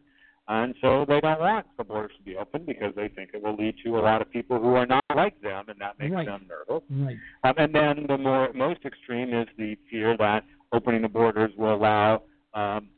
[0.49, 3.57] And so they don't want the borders to be open because they think it will
[3.57, 6.27] lead to a lot of people who are not like them, and that makes Right.
[6.27, 6.85] them nervous.
[6.89, 7.17] Right.
[7.43, 11.75] Um, and then the more most extreme is the fear that opening the borders will
[11.75, 12.23] allow
[12.55, 12.89] um,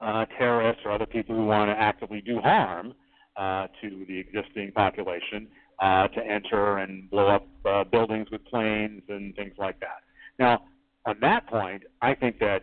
[0.00, 2.94] uh, terrorists or other people who want to actively do harm
[3.36, 5.48] uh, to the existing population
[5.80, 10.02] uh, to enter and blow up uh, buildings with planes and things like that.
[10.38, 10.64] Now,
[11.06, 12.62] on that point, I think that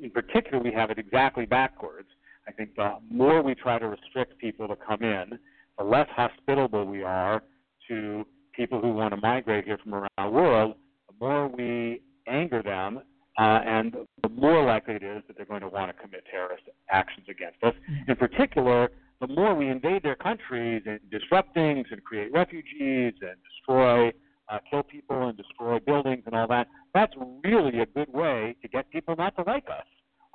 [0.00, 2.08] in particular we have it exactly backwards.
[2.48, 5.38] I think the more we try to restrict people to come in,
[5.78, 7.42] the less hospitable we are
[7.88, 10.74] to people who want to migrate here from around the world,
[11.08, 13.00] the more we anger them,
[13.38, 16.64] uh, and the more likely it is that they're going to want to commit terrorist
[16.90, 17.74] actions against us.
[18.08, 23.36] In particular, the more we invade their countries and disrupt things and create refugees and
[23.50, 24.08] destroy,
[24.48, 28.68] uh, kill people and destroy buildings and all that, that's really a good way to
[28.68, 29.86] get people not to like us.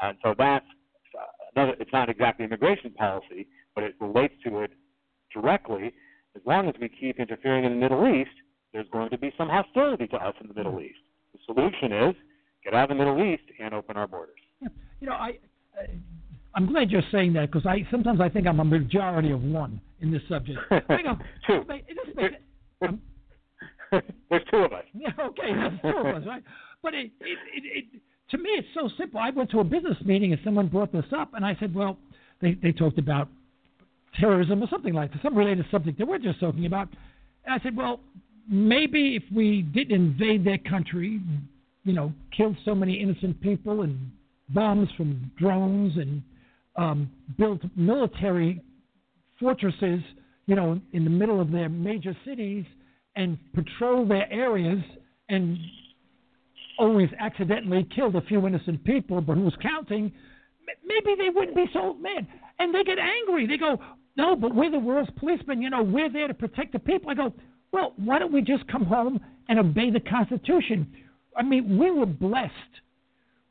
[0.02, 0.66] And so that's
[1.18, 4.72] uh, another, it's not exactly immigration policy, but it relates to it
[5.34, 5.94] directly.
[6.36, 8.32] As long as we keep interfering in the Middle East,
[8.74, 11.00] there's going to be some hostility to us in the Middle East.
[11.34, 12.16] The solution is
[12.64, 14.40] get out of the Middle East and open our borders.
[14.62, 15.38] You know, I,
[15.78, 15.88] I
[16.54, 19.80] I'm glad you're saying that because I sometimes I think I'm a majority of one
[20.02, 20.60] in this subject.
[20.72, 21.64] I go, Two.
[21.70, 22.32] It doesn't make-
[22.82, 23.02] um,
[24.30, 24.84] There's two of us.
[24.94, 26.44] Yeah, okay, there's two of us, right?
[26.82, 29.20] But it, it, it, it, to me, it's so simple.
[29.20, 31.98] I went to a business meeting and someone brought this up, and I said, well,
[32.42, 33.28] they, they talked about
[34.20, 36.88] terrorism or something like that, some related subject that we're just talking about.
[37.46, 38.00] And I said, well,
[38.50, 41.20] maybe if we didn't invade their country,
[41.84, 44.12] you know, kill so many innocent people and
[44.50, 46.22] bombs from drones and
[46.76, 48.62] um, built military
[49.40, 50.02] fortresses,
[50.46, 52.66] you know, in the middle of their major cities
[53.16, 54.80] and patrol their areas
[55.30, 55.58] and
[56.78, 60.12] always accidentally killed a few innocent people, but who's counting?
[60.86, 62.28] Maybe they wouldn't be so mad.
[62.60, 63.48] And they get angry.
[63.48, 63.78] They go,
[64.18, 65.62] no, but we're the world's policemen.
[65.62, 67.10] You know, we're there to protect the people.
[67.12, 67.34] I go,
[67.72, 70.92] well, why don't we just come home and obey the Constitution?
[71.36, 72.52] I mean, we were blessed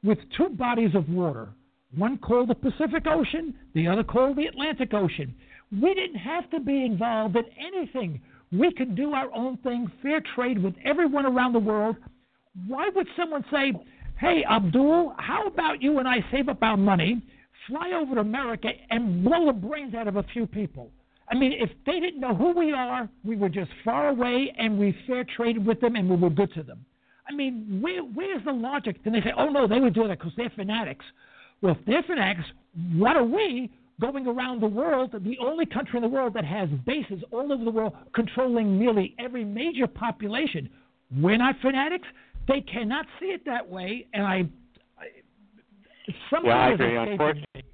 [0.03, 1.49] with two bodies of water,
[1.97, 5.35] one called the Pacific Ocean, the other called the Atlantic Ocean.
[5.73, 8.21] We didn't have to be involved in anything.
[8.53, 11.97] We could do our own thing, fair trade with everyone around the world.
[12.67, 13.73] Why would someone say,
[14.19, 17.23] hey, Abdul, how about you and I save up our money,
[17.69, 20.91] fly over to America, and blow the brains out of a few people?
[21.31, 24.79] I mean, if they didn't know who we are, we were just far away and
[24.79, 26.85] we fair traded with them and we were good to them.
[27.29, 28.97] I mean, where where's the logic?
[29.05, 31.05] Then they say, oh no, they would do that because they're fanatics.
[31.63, 32.49] Well, if they're fanatics,
[32.95, 33.71] what are we
[34.01, 35.13] going around the world?
[35.13, 39.15] The only country in the world that has bases all over the world controlling nearly
[39.19, 40.71] every major population.
[41.15, 42.07] We're not fanatics.
[42.49, 44.45] They cannot see it that way, and I.
[44.99, 45.07] I
[46.51, 46.97] I agree.
[46.97, 47.65] Unfortunately,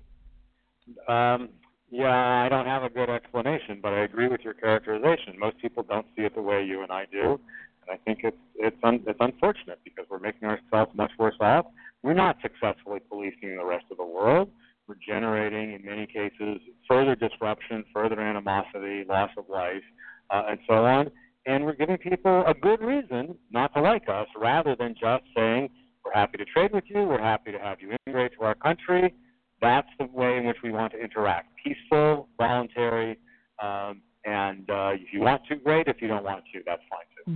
[1.09, 1.49] um,
[1.91, 5.39] yeah, I don't have a good explanation, but I agree with your characterization.
[5.39, 7.39] Most people don't see it the way you and I do,
[7.83, 11.67] and I think it's it's un, it's unfortunate because we're making ourselves much worse off.
[12.07, 14.49] We're not successfully policing the rest of the world.
[14.87, 19.83] We're generating, in many cases, further disruption, further animosity, loss of life,
[20.31, 21.11] uh, and so on.
[21.47, 25.69] And we're giving people a good reason not to like us, rather than just saying
[26.05, 29.13] we're happy to trade with you, we're happy to have you immigrate to our country.
[29.61, 33.19] That's the way in which we want to interact: peaceful, voluntary,
[33.61, 35.89] um, and uh, if you want to, great.
[35.89, 37.33] If you don't want to, that's fine too.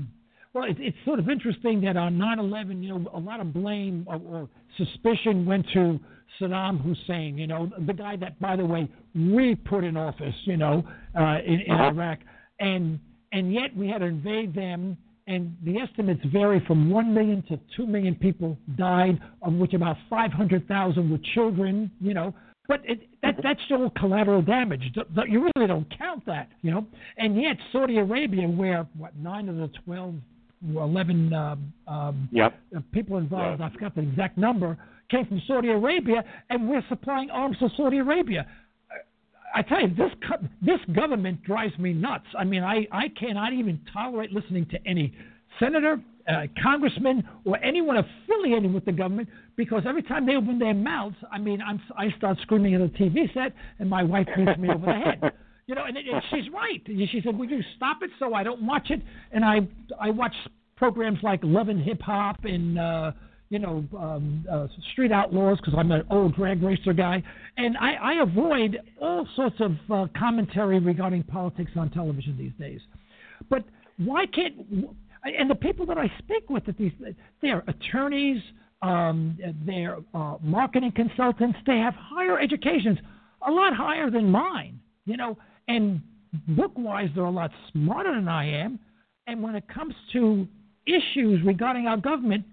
[0.52, 4.04] Well, it, it's sort of interesting that on 9/11, you know, a lot of blame
[4.08, 6.00] or, or suspicion went to
[6.40, 7.38] Saddam Hussein.
[7.38, 10.34] You know, the guy that, by the way, we put in office.
[10.44, 10.84] You know,
[11.18, 11.84] uh, in, in Uh-huh.
[11.84, 12.18] Iraq,
[12.58, 12.98] and
[13.32, 14.96] and yet we had to invade them.
[15.26, 19.96] And the estimates vary from one million to two million people died, of which about
[20.08, 21.88] 500,000 were children.
[22.00, 22.34] You know,
[22.66, 24.82] but it, that that's still collateral damage.
[25.28, 26.84] You really don't count that, you know.
[27.16, 30.20] And yet Saudi Arabia, where what nine of the 12, or
[30.68, 32.54] 11 um, um, Yep.
[32.92, 33.66] people involved, Yeah.
[33.66, 34.76] I forgot the exact number,
[35.10, 38.46] came from Saudi Arabia, and we're supplying arms to Saudi Arabia.
[39.52, 42.26] I tell you, this co- this government drives me nuts.
[42.38, 45.12] I mean, I, I cannot even tolerate listening to any
[45.58, 50.74] senator, uh, congressman, or anyone affiliated with the government because every time they open their
[50.74, 54.56] mouths, I mean, I'm, I start screaming at a TV set, and my wife beats
[54.56, 55.32] me over the head.
[55.70, 56.83] You know, and, and she's right.
[56.85, 59.61] She said, "Would you stop it?" So I don't watch it, and I
[60.00, 60.35] I watch
[60.74, 62.78] programs like Love and Hip Hop and.
[62.78, 63.12] Uh,
[63.50, 67.20] you know, um, uh, street outlaws because I'm an old drag racer guy,
[67.56, 72.80] and I, I avoid all sorts of uh, commentary regarding politics on television these days.
[73.48, 73.64] But
[73.96, 74.54] why can't
[75.24, 76.92] and the people that I speak with at these
[77.42, 78.40] they're attorneys,
[78.83, 82.98] um, they're uh, marketing consultants, they have higher educations,
[83.44, 85.37] a lot higher than mine, you know,
[85.70, 86.00] and
[86.48, 88.78] book wise they're a lot smarter than I am,
[89.26, 90.46] and when it comes to
[90.87, 92.44] issues regarding our government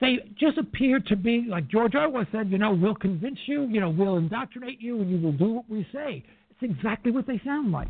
[0.00, 3.80] they just appear to be like George Orwell said, you know, we'll convince you, you
[3.80, 6.22] know, we'll indoctrinate you, and you will do what we say.
[6.50, 7.88] It's exactly what they sound like.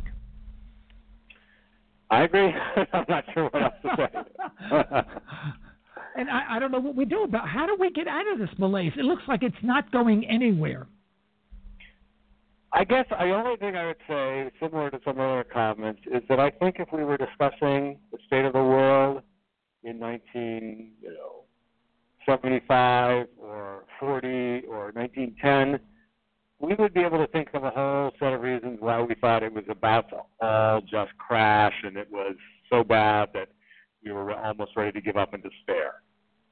[2.09, 2.53] I agree.
[2.93, 4.17] I'm not sure what else to say.
[6.17, 7.49] and I, I don't know what we do about.
[7.49, 8.93] How do we get out of this malaise?
[8.97, 10.87] It looks like it's not going anywhere.
[12.73, 16.39] I guess the only thing I would say, similar to some other comments, is that
[16.39, 19.21] I think if we were discussing the state of the world
[19.83, 21.43] in 19, you know,
[22.25, 24.27] 75 or 40
[24.67, 25.79] or 1910,
[26.59, 29.43] we would be able to think of a whole set of reasons why we thought
[29.43, 32.35] it was about to all just crash and it was
[32.69, 33.49] so bad that
[34.03, 36.01] we were almost ready to give up in despair.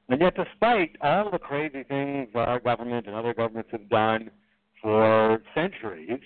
[0.08, 4.30] And yet, despite all the crazy things our government and other governments have done
[4.86, 6.20] for centuries,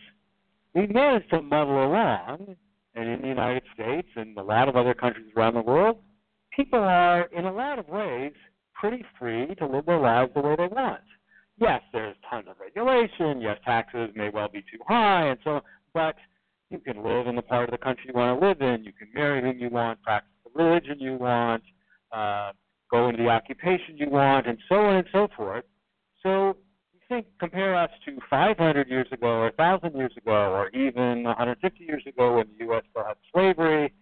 [0.75, 2.57] we managed to muddle along.
[2.94, 5.96] And in the United States and a lot of other countries around the world,
[6.55, 8.33] people are, in a lot of ways,
[8.75, 11.01] pretty free to live their lives the way they want.
[11.59, 13.40] Yes, there's tons of regulation.
[13.40, 15.61] Yes, taxes may well be too high, and so.
[15.94, 16.16] But
[16.68, 18.85] you can live in the part of the country you want to live in.
[18.85, 21.62] You can marry whom you want, practice the religion you want,
[22.12, 22.53] uh,
[22.90, 25.64] go into the occupation you want, and so on and so forth.
[26.23, 26.57] So
[27.11, 32.03] think compare us to 500 years ago, or 1,000 years ago, or even 150 years
[32.07, 32.85] ago when the U.S.
[32.90, 33.92] still had slavery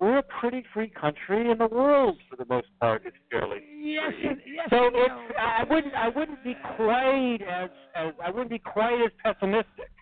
[0.00, 4.12] we're a pretty free country, and the world, for the most part, is fairly Yes,
[4.20, 4.54] free.
[4.56, 8.58] yes, so it's know- I wouldn't I wouldn't be quite as, as I wouldn't be
[8.58, 9.92] quite as pessimistic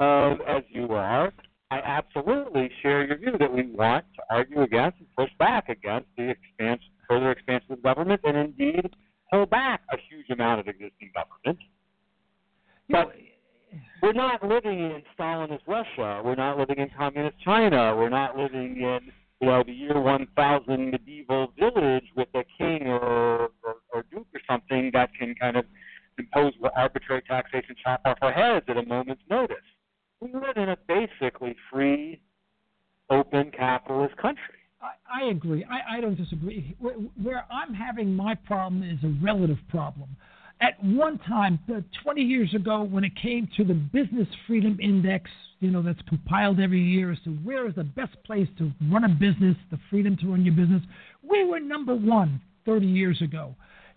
[0.00, 1.32] um, as you are.
[1.70, 6.08] I absolutely share your view that we want to argue against and push back against
[6.18, 8.90] the expans further expansion of government, and indeed
[9.32, 11.58] pull back a huge amount of existing government.
[12.88, 13.12] But
[14.02, 16.22] we're not living in Stalinist Russia.
[16.24, 17.94] We're not living in communist China.
[17.96, 23.50] We're not living in you know the year 1000 medieval village with a king or,
[23.62, 25.64] or or duke or something that can kind of
[26.18, 29.56] impose arbitrary taxation, chop off our heads at a moment's notice.
[30.20, 32.20] We live in a basically free,
[33.10, 34.42] open capitalist country.
[34.80, 35.64] I, I agree.
[35.64, 36.76] I, I don't disagree.
[36.78, 40.16] Where, where I'm having my problem is a relative problem.
[40.60, 45.30] At one time, uh, 20 years ago, when it came to the Business Freedom Index,
[45.60, 49.04] you know, that's compiled every year as to where is the best place to run
[49.04, 50.82] a business, the freedom to run your business,
[51.28, 53.54] we were number one 30 years ago.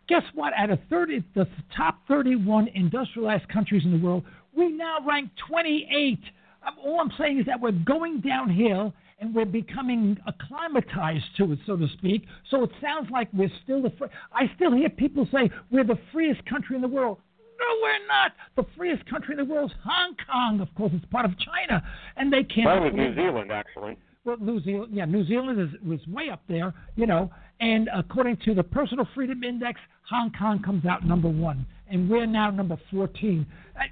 [0.07, 0.53] Guess what?
[0.55, 4.24] Out of 30, the top 31 industrialized countries in the world,
[4.55, 6.20] we now rank 28.
[6.68, 11.59] Um, all I'm saying is that we're going downhill and we're becoming acclimatized to it,
[11.65, 12.26] so to speak.
[12.49, 13.91] So it sounds like we're still the.
[13.91, 17.19] Free- I still hear people say we're the freest country in the world.
[17.59, 18.32] No, we're not.
[18.55, 20.59] The freest country in the world is Hong Kong.
[20.59, 21.84] Of course, it's part of China,
[22.17, 22.65] and they can't.
[22.65, 23.97] Well, with New Zealand, actually.
[24.26, 27.32] Well, New Zealand, yeah, New Zealand is was way up there, you know.
[27.59, 32.26] And according to the Personal Freedom Index, Hong Kong comes out number one, and we're
[32.26, 33.45] now number 14.
[33.78, 33.84] I,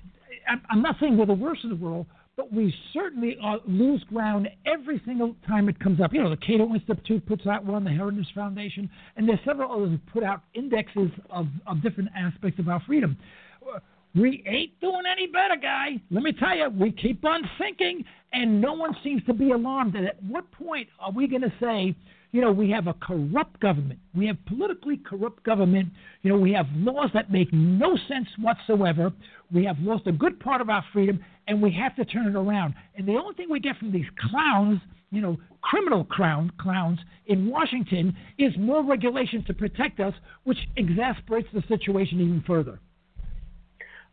[0.52, 2.08] I, I'm not saying we're the worst in the world,
[2.40, 6.14] but we certainly uh, lose ground every single time it comes up.
[6.14, 9.90] You know, the Cato Institute puts out one, the Heritage Foundation, and there's several others
[9.90, 13.18] who put out indexes of, of different aspects of our freedom.
[14.16, 16.00] We ain't doing any better, guy.
[16.10, 19.96] Let me tell you, we keep on sinking, and no one seems to be alarmed.
[19.96, 21.94] And at what point are we going to say,
[22.32, 24.00] you know, we have a corrupt government.
[24.16, 25.90] We have politically corrupt government.
[26.22, 29.12] You know, we have laws that make no sense whatsoever.
[29.52, 31.20] We have lost a good part of our freedom,
[31.50, 32.76] and we have to turn it around.
[32.96, 34.80] And the only thing we get from these clowns,
[35.12, 41.50] you know, criminal clown, clowns in Washington is more regulation to protect us, which exasperates
[41.52, 42.80] the situation even further.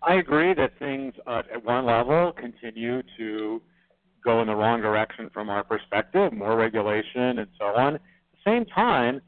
[0.02, 3.60] I agree that things uh, at one level continue to
[4.24, 7.96] go in the wrong direction from our perspective, more regulation and so on.
[7.96, 8.00] At
[8.32, 9.20] the same time,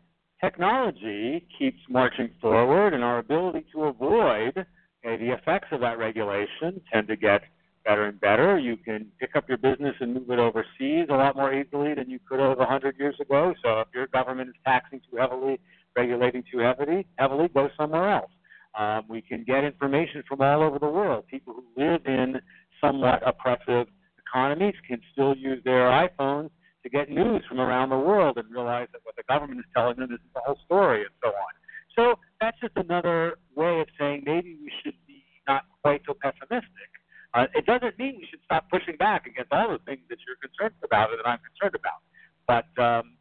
[0.42, 4.66] technology keeps marching forward, and our ability to avoid
[5.04, 7.42] the effects of that regulation tend to get
[7.88, 8.58] better and better.
[8.58, 12.10] You can pick up your business and move it overseas a lot more easily than
[12.10, 13.54] you could have 100 years ago.
[13.64, 15.58] So if your government is taxing too heavily,
[15.96, 18.30] regulating too heavily, heavily, go somewhere else.
[18.78, 21.26] Um, we can get information from all over the world.
[21.28, 22.40] People who live in
[22.78, 23.86] somewhat oppressive
[24.18, 26.50] economies can still use their iPhones
[26.82, 29.96] to get news from around the world and realize that what the government is telling
[29.96, 31.52] them isn't the whole story and so on.
[31.96, 36.97] So that's just another way of saying maybe we should be not quite so pessimistic.
[37.34, 40.36] Uh, it doesn't mean we should stop pushing back against all the things that you're
[40.36, 42.00] concerned about or that I'm concerned about.
[42.46, 43.14] But um,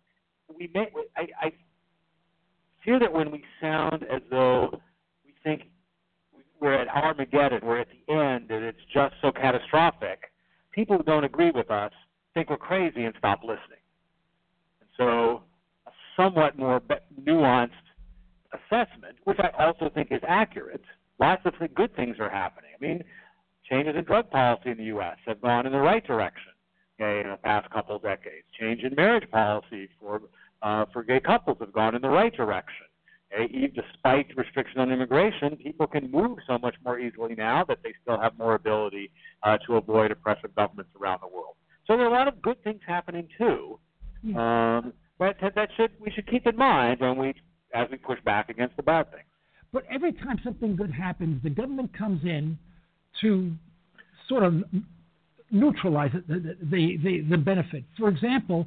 [0.57, 0.87] we may,
[1.17, 1.51] I, I
[2.83, 4.79] fear that when we sound as though
[5.25, 5.63] we think
[6.59, 10.31] we're at Armageddon, we're at the end, and it's just so catastrophic,
[10.71, 11.91] people who don't agree with us
[12.33, 13.83] think we're crazy and stop listening.
[14.79, 15.43] And so,
[15.85, 16.81] a somewhat more
[17.21, 17.71] nuanced
[18.53, 20.83] assessment, which I also think is accurate.
[21.19, 22.71] Lots of good things are happening.
[22.79, 23.03] I mean,
[23.69, 25.17] changes in drug policy in the U.S.
[25.25, 26.53] have gone in the right direction
[26.99, 28.45] okay, in the past couple of decades.
[28.59, 30.21] Change in marriage policy for
[30.63, 32.85] uh, for gay couples have gone in the right direction.
[33.33, 33.71] Okay?
[33.75, 38.19] Despite restriction on immigration, people can move so much more easily now that they still
[38.19, 39.11] have more ability
[39.43, 41.55] uh, to avoid oppressive governments around the world.
[41.85, 43.79] So there are a lot of good things happening too.
[44.35, 47.33] Um, but that should we should keep in mind when we
[47.73, 49.23] as we push back against the bad things.
[49.71, 52.57] But every time something good happens, the government comes in
[53.21, 53.51] to
[54.27, 54.63] sort of
[55.51, 57.83] neutralize it, the, the, the, the benefit.
[57.97, 58.65] For example,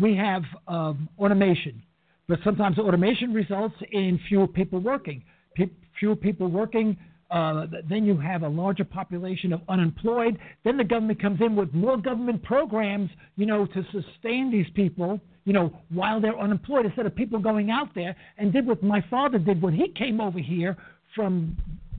[0.00, 1.82] we have um, automation,
[2.28, 5.22] but sometimes automation results in fewer people working.
[5.54, 6.96] Pe- fewer people working,
[7.30, 10.38] uh, then you have a larger population of unemployed.
[10.64, 15.20] Then the government comes in with more government programs, you know, to sustain these people,
[15.44, 19.04] you know, while they're unemployed, instead of people going out there and did what my
[19.10, 20.76] father did when he came over here
[21.14, 21.56] from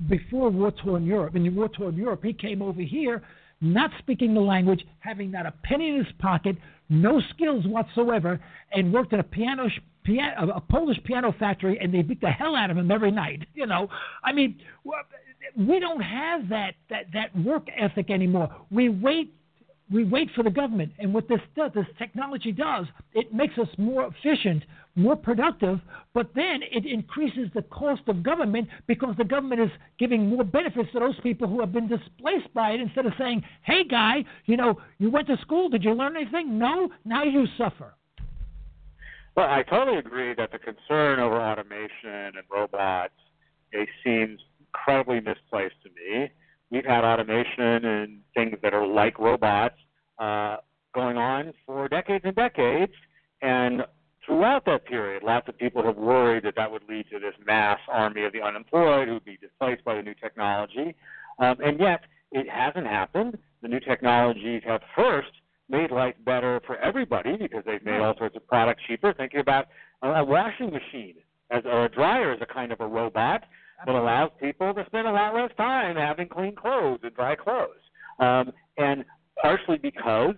[0.07, 1.35] before war torn Europe.
[1.35, 3.21] In war torn Europe, he came over here
[3.61, 6.57] not speaking the language, having not a penny in his pocket,
[6.89, 8.39] no skills whatsoever,
[8.73, 9.69] and worked at a piano,
[10.03, 13.47] piano a Polish piano factory, and they beat the hell out of him every night.
[13.53, 13.87] You know,
[14.23, 14.59] I mean,
[15.57, 18.53] we don't have that that that work ethic anymore.
[18.69, 19.33] We wait
[19.91, 20.91] we wait for the government.
[20.99, 24.63] And what this does, this technology does, it makes us more efficient,
[24.95, 25.79] more productive,
[26.13, 29.69] but then it increases the cost of government because the government is
[29.99, 33.43] giving more benefits to those people who have been displaced by it instead of saying,
[33.63, 36.57] hey, guy, you know, you went to school, did you learn anything?
[36.57, 37.93] No, now you suffer.
[39.35, 41.91] Well, I totally agree that the concern over automation
[42.37, 43.13] and robots
[43.71, 46.31] it seems incredibly misplaced to me
[46.75, 49.75] we've had automation and things that are like robots
[50.19, 50.57] uh,
[50.93, 52.91] going on for decades and decades.
[53.41, 53.83] And
[54.25, 57.79] throughout that period, lots of people have worried that that would lead to this mass
[57.89, 60.95] army of the unemployed who would be displaced by the new technology.
[61.39, 62.01] Um, and yet,
[62.33, 63.37] it hasn't happened.
[63.61, 65.31] The new technologies have first
[65.69, 69.13] made life better for everybody because they've made all sorts of products cheaper.
[69.13, 69.67] Thinking about
[70.01, 71.15] a washing machine
[71.51, 73.43] as or a dryer as a kind of a robot
[73.85, 77.81] that allows people to spend a lot less time having clean clothes and dry clothes.
[78.19, 79.03] Um, and
[79.41, 80.35] partially because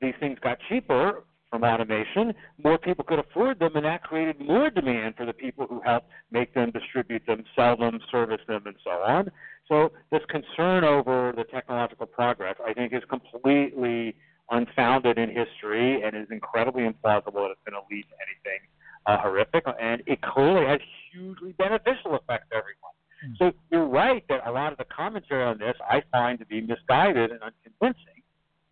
[0.00, 2.32] these things got cheaper from automation,
[2.62, 6.04] more people could afford them, and that created more demand for the people who help
[6.30, 9.30] make them, distribute them, sell them, service them, and so on.
[9.68, 14.16] So this concern over the technological progress, I think, is completely
[14.50, 18.66] unfounded in history and is incredibly implausible that it's going to lead to anything
[19.06, 19.64] uh, horrific.
[19.80, 20.80] And it clearly has
[21.12, 22.92] hugely beneficial effects to everyone.
[23.26, 23.38] Mm.
[23.38, 26.60] So you're right that a lot of the commentary on this I find to be
[26.60, 28.22] misguided and unconvincing.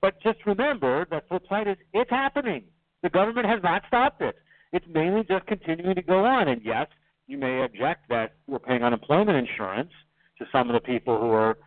[0.01, 2.65] But just remember that flip side is it's happening.
[3.03, 4.37] The government has not stopped it.
[4.73, 6.49] It's mainly just continuing to go on.
[6.49, 6.87] And yes,
[7.27, 9.91] you may object that we're paying unemployment insurance
[10.39, 11.59] to some of the people who are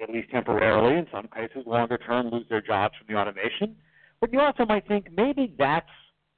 [0.00, 3.74] at least temporarily, in some cases longer term, lose their jobs from the automation.
[4.20, 5.88] But you also might think maybe that's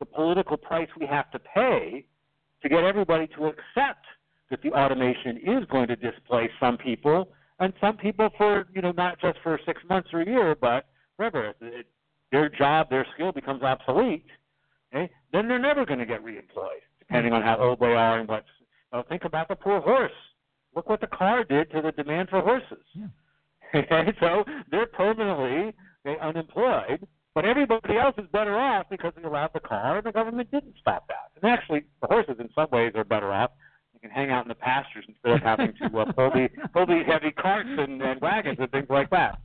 [0.00, 2.04] the political price we have to pay
[2.62, 4.04] to get everybody to accept
[4.50, 7.28] that the automation is going to displace some people
[7.60, 10.86] and some people for you know not just for six months or a year, but
[11.16, 11.54] forever.
[11.60, 11.86] It,
[12.32, 14.26] their job, their skill becomes obsolete.
[14.94, 15.10] Okay?
[15.32, 18.44] Then they're never going to get reemployed, depending on how old they are and what.
[18.92, 20.12] Well, think about the poor horse.
[20.74, 22.84] Look what the car did to the demand for horses.
[22.94, 23.06] Yeah.
[23.74, 25.74] Okay, so they're permanently
[26.06, 30.12] okay, unemployed, but everybody else is better off because they allowed the car and the
[30.12, 31.30] government didn't stop that.
[31.40, 33.50] And actually, the horses in some ways are better off.
[33.94, 36.86] You can hang out in the pastures instead of having to uh, pull the pull
[36.86, 39.38] these heavy carts and, and wagons and things like that.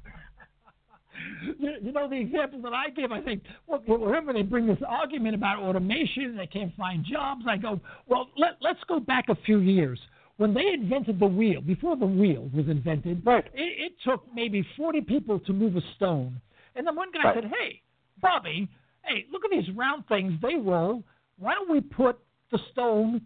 [1.59, 3.11] You, you know the example that I give.
[3.11, 7.45] I think well, whenever they bring this argument about automation, they can't find jobs.
[7.47, 9.99] I go, well, let, let's go back a few years
[10.37, 13.45] when they invented the wheel, before the wheel was invented, right.
[13.53, 16.39] it, it took maybe 40 people to move a stone.
[16.75, 17.35] And then one guy right.
[17.35, 17.81] said, hey,
[18.21, 18.69] Bobby,
[19.03, 20.33] hey, look at these round things.
[20.41, 21.03] They roll.
[21.37, 22.19] Why don't we put
[22.51, 23.21] the stone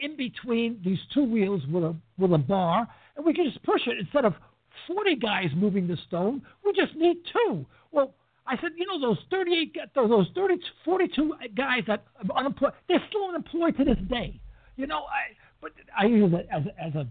[0.00, 3.82] in between these two wheels with a, with a bar, and we can just push
[3.86, 4.34] it instead of
[4.88, 6.42] 40 guys moving the stone.
[6.64, 7.64] We just need two.
[7.92, 8.14] Well,
[8.46, 13.28] I said, you know, those 38, those 30, 42 guys that are unemployed, they're still
[13.28, 14.40] unemployed to this day.
[14.76, 17.06] You know, I, but I use it as as a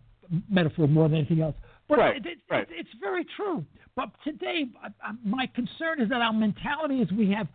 [0.50, 1.56] metaphor more than anything else.
[1.98, 2.64] Right, it, it, right.
[2.64, 3.66] It, it's very true.
[3.96, 7.48] But today, I, I, my concern is that our mentality is we have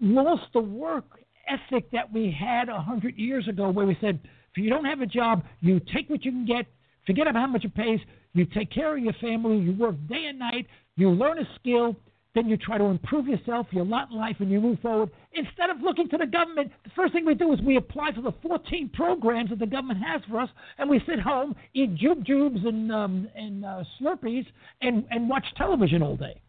[0.00, 1.04] lost the work
[1.48, 4.18] ethic that we had a hundred years ago, where we said,
[4.54, 6.66] if you don't have a job, you take what you can get,
[7.06, 8.00] forget about how much it pays,
[8.32, 11.96] you take care of your family, you work day and night, you learn a skill,
[12.34, 15.10] then you try to improve yourself, your lot in life, and you move forward.
[15.32, 18.22] Instead of looking to the government, the first thing we do is we apply for
[18.22, 22.24] the 14 programs that the government has for us, and we sit home, eat jube
[22.24, 24.46] jubes and um, and uh, Slurpees,
[24.82, 26.40] and and watch television all day.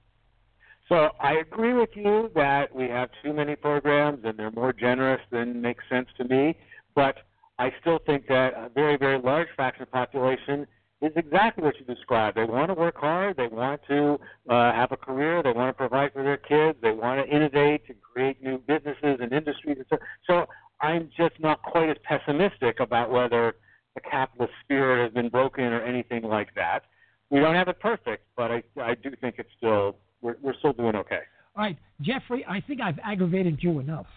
[0.88, 5.21] So I agree with you that we have too many programs and they're more generous
[5.31, 6.55] than makes sense to me.
[6.93, 7.17] But
[7.57, 10.67] I still think that a very, very large fraction of the population
[11.01, 12.38] is exactly what you described.
[12.38, 13.36] They want to work hard.
[13.38, 15.41] They want to uh, have a career.
[15.41, 16.77] They want to provide for their kids.
[16.81, 19.77] They want to innovate and create new businesses and industries.
[19.77, 20.45] And so, so
[20.81, 23.56] I'm just not quite as pessimistic about whether
[23.96, 26.82] the capitalist spirit has been broken or anything like that.
[27.30, 30.74] We don't have it perfect, but I, I do think it's still we're, we're still
[30.74, 31.22] doing okay.
[31.56, 34.08] All right, Jeffrey, I think I've aggravated you enough.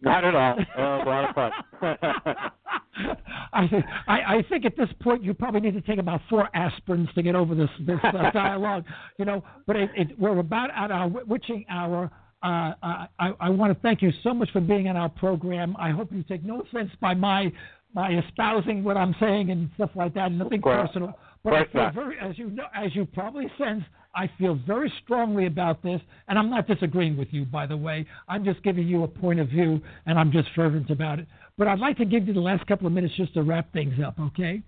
[0.00, 0.56] Not at all.
[0.56, 1.52] Was a lot of fun.
[3.52, 6.48] I, think, I, I think at this point you probably need to take about four
[6.54, 8.84] aspirins to get over this this uh, dialogue,
[9.18, 9.42] you know.
[9.66, 12.10] But it, it, we're about at our witching hour.
[12.42, 13.06] Uh, I,
[13.40, 15.74] I want to thank you so much for being on our program.
[15.78, 17.50] I hope you take no offense by my
[17.94, 20.32] my espousing what I'm saying and stuff like that.
[20.32, 21.14] Nothing personal.
[21.42, 23.84] But I feel very, as you know, as you probably sense,
[24.16, 28.06] I feel very strongly about this, and I'm not disagreeing with you, by the way.
[28.28, 31.26] I'm just giving you a point of view, and I'm just fervent about it.
[31.58, 33.94] But I'd like to give you the last couple of minutes just to wrap things
[34.04, 34.62] up, okay?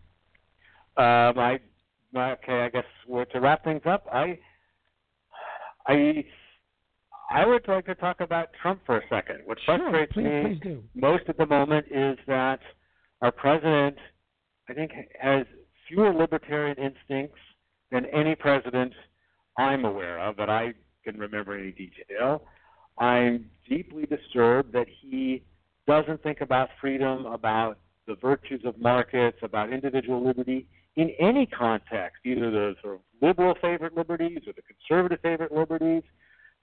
[0.97, 1.61] Um, I
[2.17, 2.61] okay.
[2.61, 4.39] I guess we're to wrap things up, I
[5.87, 6.25] I
[7.31, 9.41] I would like to talk about Trump for a second.
[9.47, 12.61] What sure, frustrates please, me please most at the moment is that
[13.23, 13.97] our president,
[14.69, 15.47] I think, has
[15.89, 17.39] fewer libertarian instincts
[17.91, 18.93] than any president
[19.59, 22.43] I'm aware of that I can remember any detail.
[22.99, 25.43] I'm deeply disturbed that he
[25.87, 32.19] doesn't think about freedom, about the virtues of markets, about individual liberty in any context,
[32.25, 36.03] either the sort of liberal favorite liberties or the conservative favorite liberties.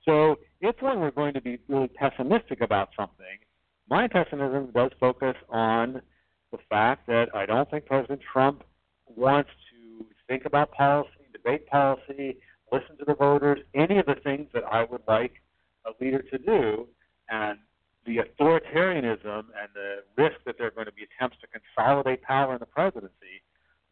[0.05, 3.37] So if one were going to be really pessimistic about something,
[3.89, 6.01] my pessimism does focus on
[6.53, 8.63] the fact that I don't think President Trump
[9.07, 12.37] wants to think about policy, debate policy,
[12.71, 15.33] listen to the voters, any of the things that I would like
[15.85, 16.87] a leader to do.
[17.29, 17.57] And
[18.05, 22.53] the authoritarianism and the risk that there are going to be attempts to consolidate power
[22.53, 23.41] in the presidency,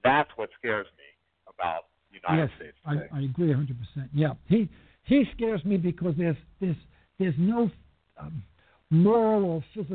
[0.03, 2.77] that's what scares me about the United yes, States.
[2.85, 3.67] I, I agree 100%.
[4.13, 4.69] Yeah, he
[5.03, 6.75] he scares me because there's there's
[7.17, 7.71] there's no
[8.19, 8.43] um,
[8.91, 9.85] moral or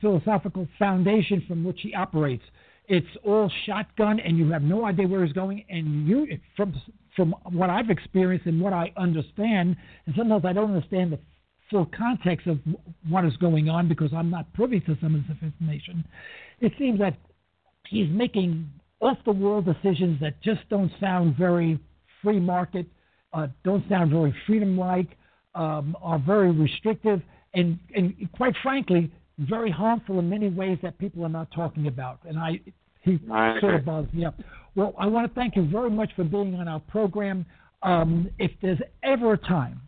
[0.00, 2.42] philosophical foundation from which he operates.
[2.88, 5.64] It's all shotgun, and you have no idea where he's going.
[5.68, 6.74] And you, from
[7.16, 9.74] from what I've experienced and what I understand,
[10.04, 11.18] and sometimes I don't understand the
[11.70, 12.58] full context of
[13.08, 16.04] what is going on because I'm not privy to some of this information.
[16.60, 17.16] It seems that
[17.88, 18.68] he's making
[19.00, 21.78] off the wall decisions that just don't sound very
[22.22, 22.86] free market,
[23.32, 25.16] uh, don't sound very freedom like,
[25.54, 27.22] um, are very restrictive,
[27.56, 32.20] and, and quite frankly, very harmful in many ways that people are not talking about.
[32.24, 32.60] And I,
[33.02, 34.38] he I sort of bugs me up.
[34.74, 37.46] Well, I want to thank you very much for being on our program.
[37.82, 39.80] Um, if there's ever a time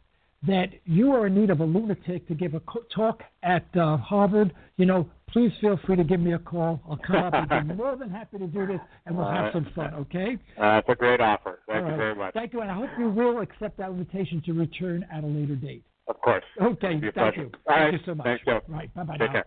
[0.46, 2.62] that you are in need of a lunatic to give a
[2.94, 6.80] talk at uh, Harvard, you know, please feel free to give me a call.
[6.88, 9.66] I'll come up and be more than happy to do this, and we'll have some
[9.74, 9.94] fun.
[9.94, 10.38] Okay?
[10.56, 11.58] Uh, that's a great offer.
[11.66, 11.96] Thank All you right.
[11.96, 12.34] very much.
[12.34, 15.56] Thank you, and I hope you will accept that invitation to return at a later
[15.56, 15.82] date.
[16.08, 16.44] Of course.
[16.60, 17.40] Okay, oh, a thank pleasure.
[17.42, 17.44] you.
[17.44, 17.92] All thank right.
[17.92, 18.24] you so much.
[18.26, 18.60] Thanks, Joe.
[18.68, 19.32] Right, bye bye Take now.
[19.32, 19.44] care.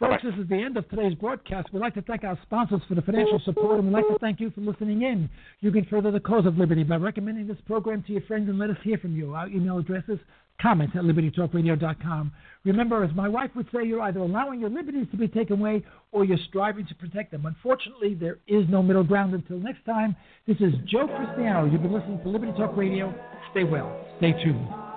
[0.00, 0.30] Folks, Bye-bye.
[0.36, 1.72] this is the end of today's broadcast.
[1.72, 4.40] We'd like to thank our sponsors for the financial support, and we'd like to thank
[4.40, 5.30] you for listening in.
[5.60, 8.58] You can further the cause of liberty by recommending this program to your friends and
[8.58, 9.34] let us hear from you.
[9.34, 10.18] Our email address is
[10.60, 12.32] comments at libertytalkradio.com.
[12.64, 15.84] Remember, as my wife would say, you're either allowing your liberties to be taken away
[16.12, 17.46] or you're striving to protect them.
[17.46, 19.32] Unfortunately, there is no middle ground.
[19.34, 21.66] Until next time, this is Joe Cristiano.
[21.66, 23.14] You've been listening to Liberty Talk Radio.
[23.52, 24.04] Stay well.
[24.18, 24.93] Stay tuned.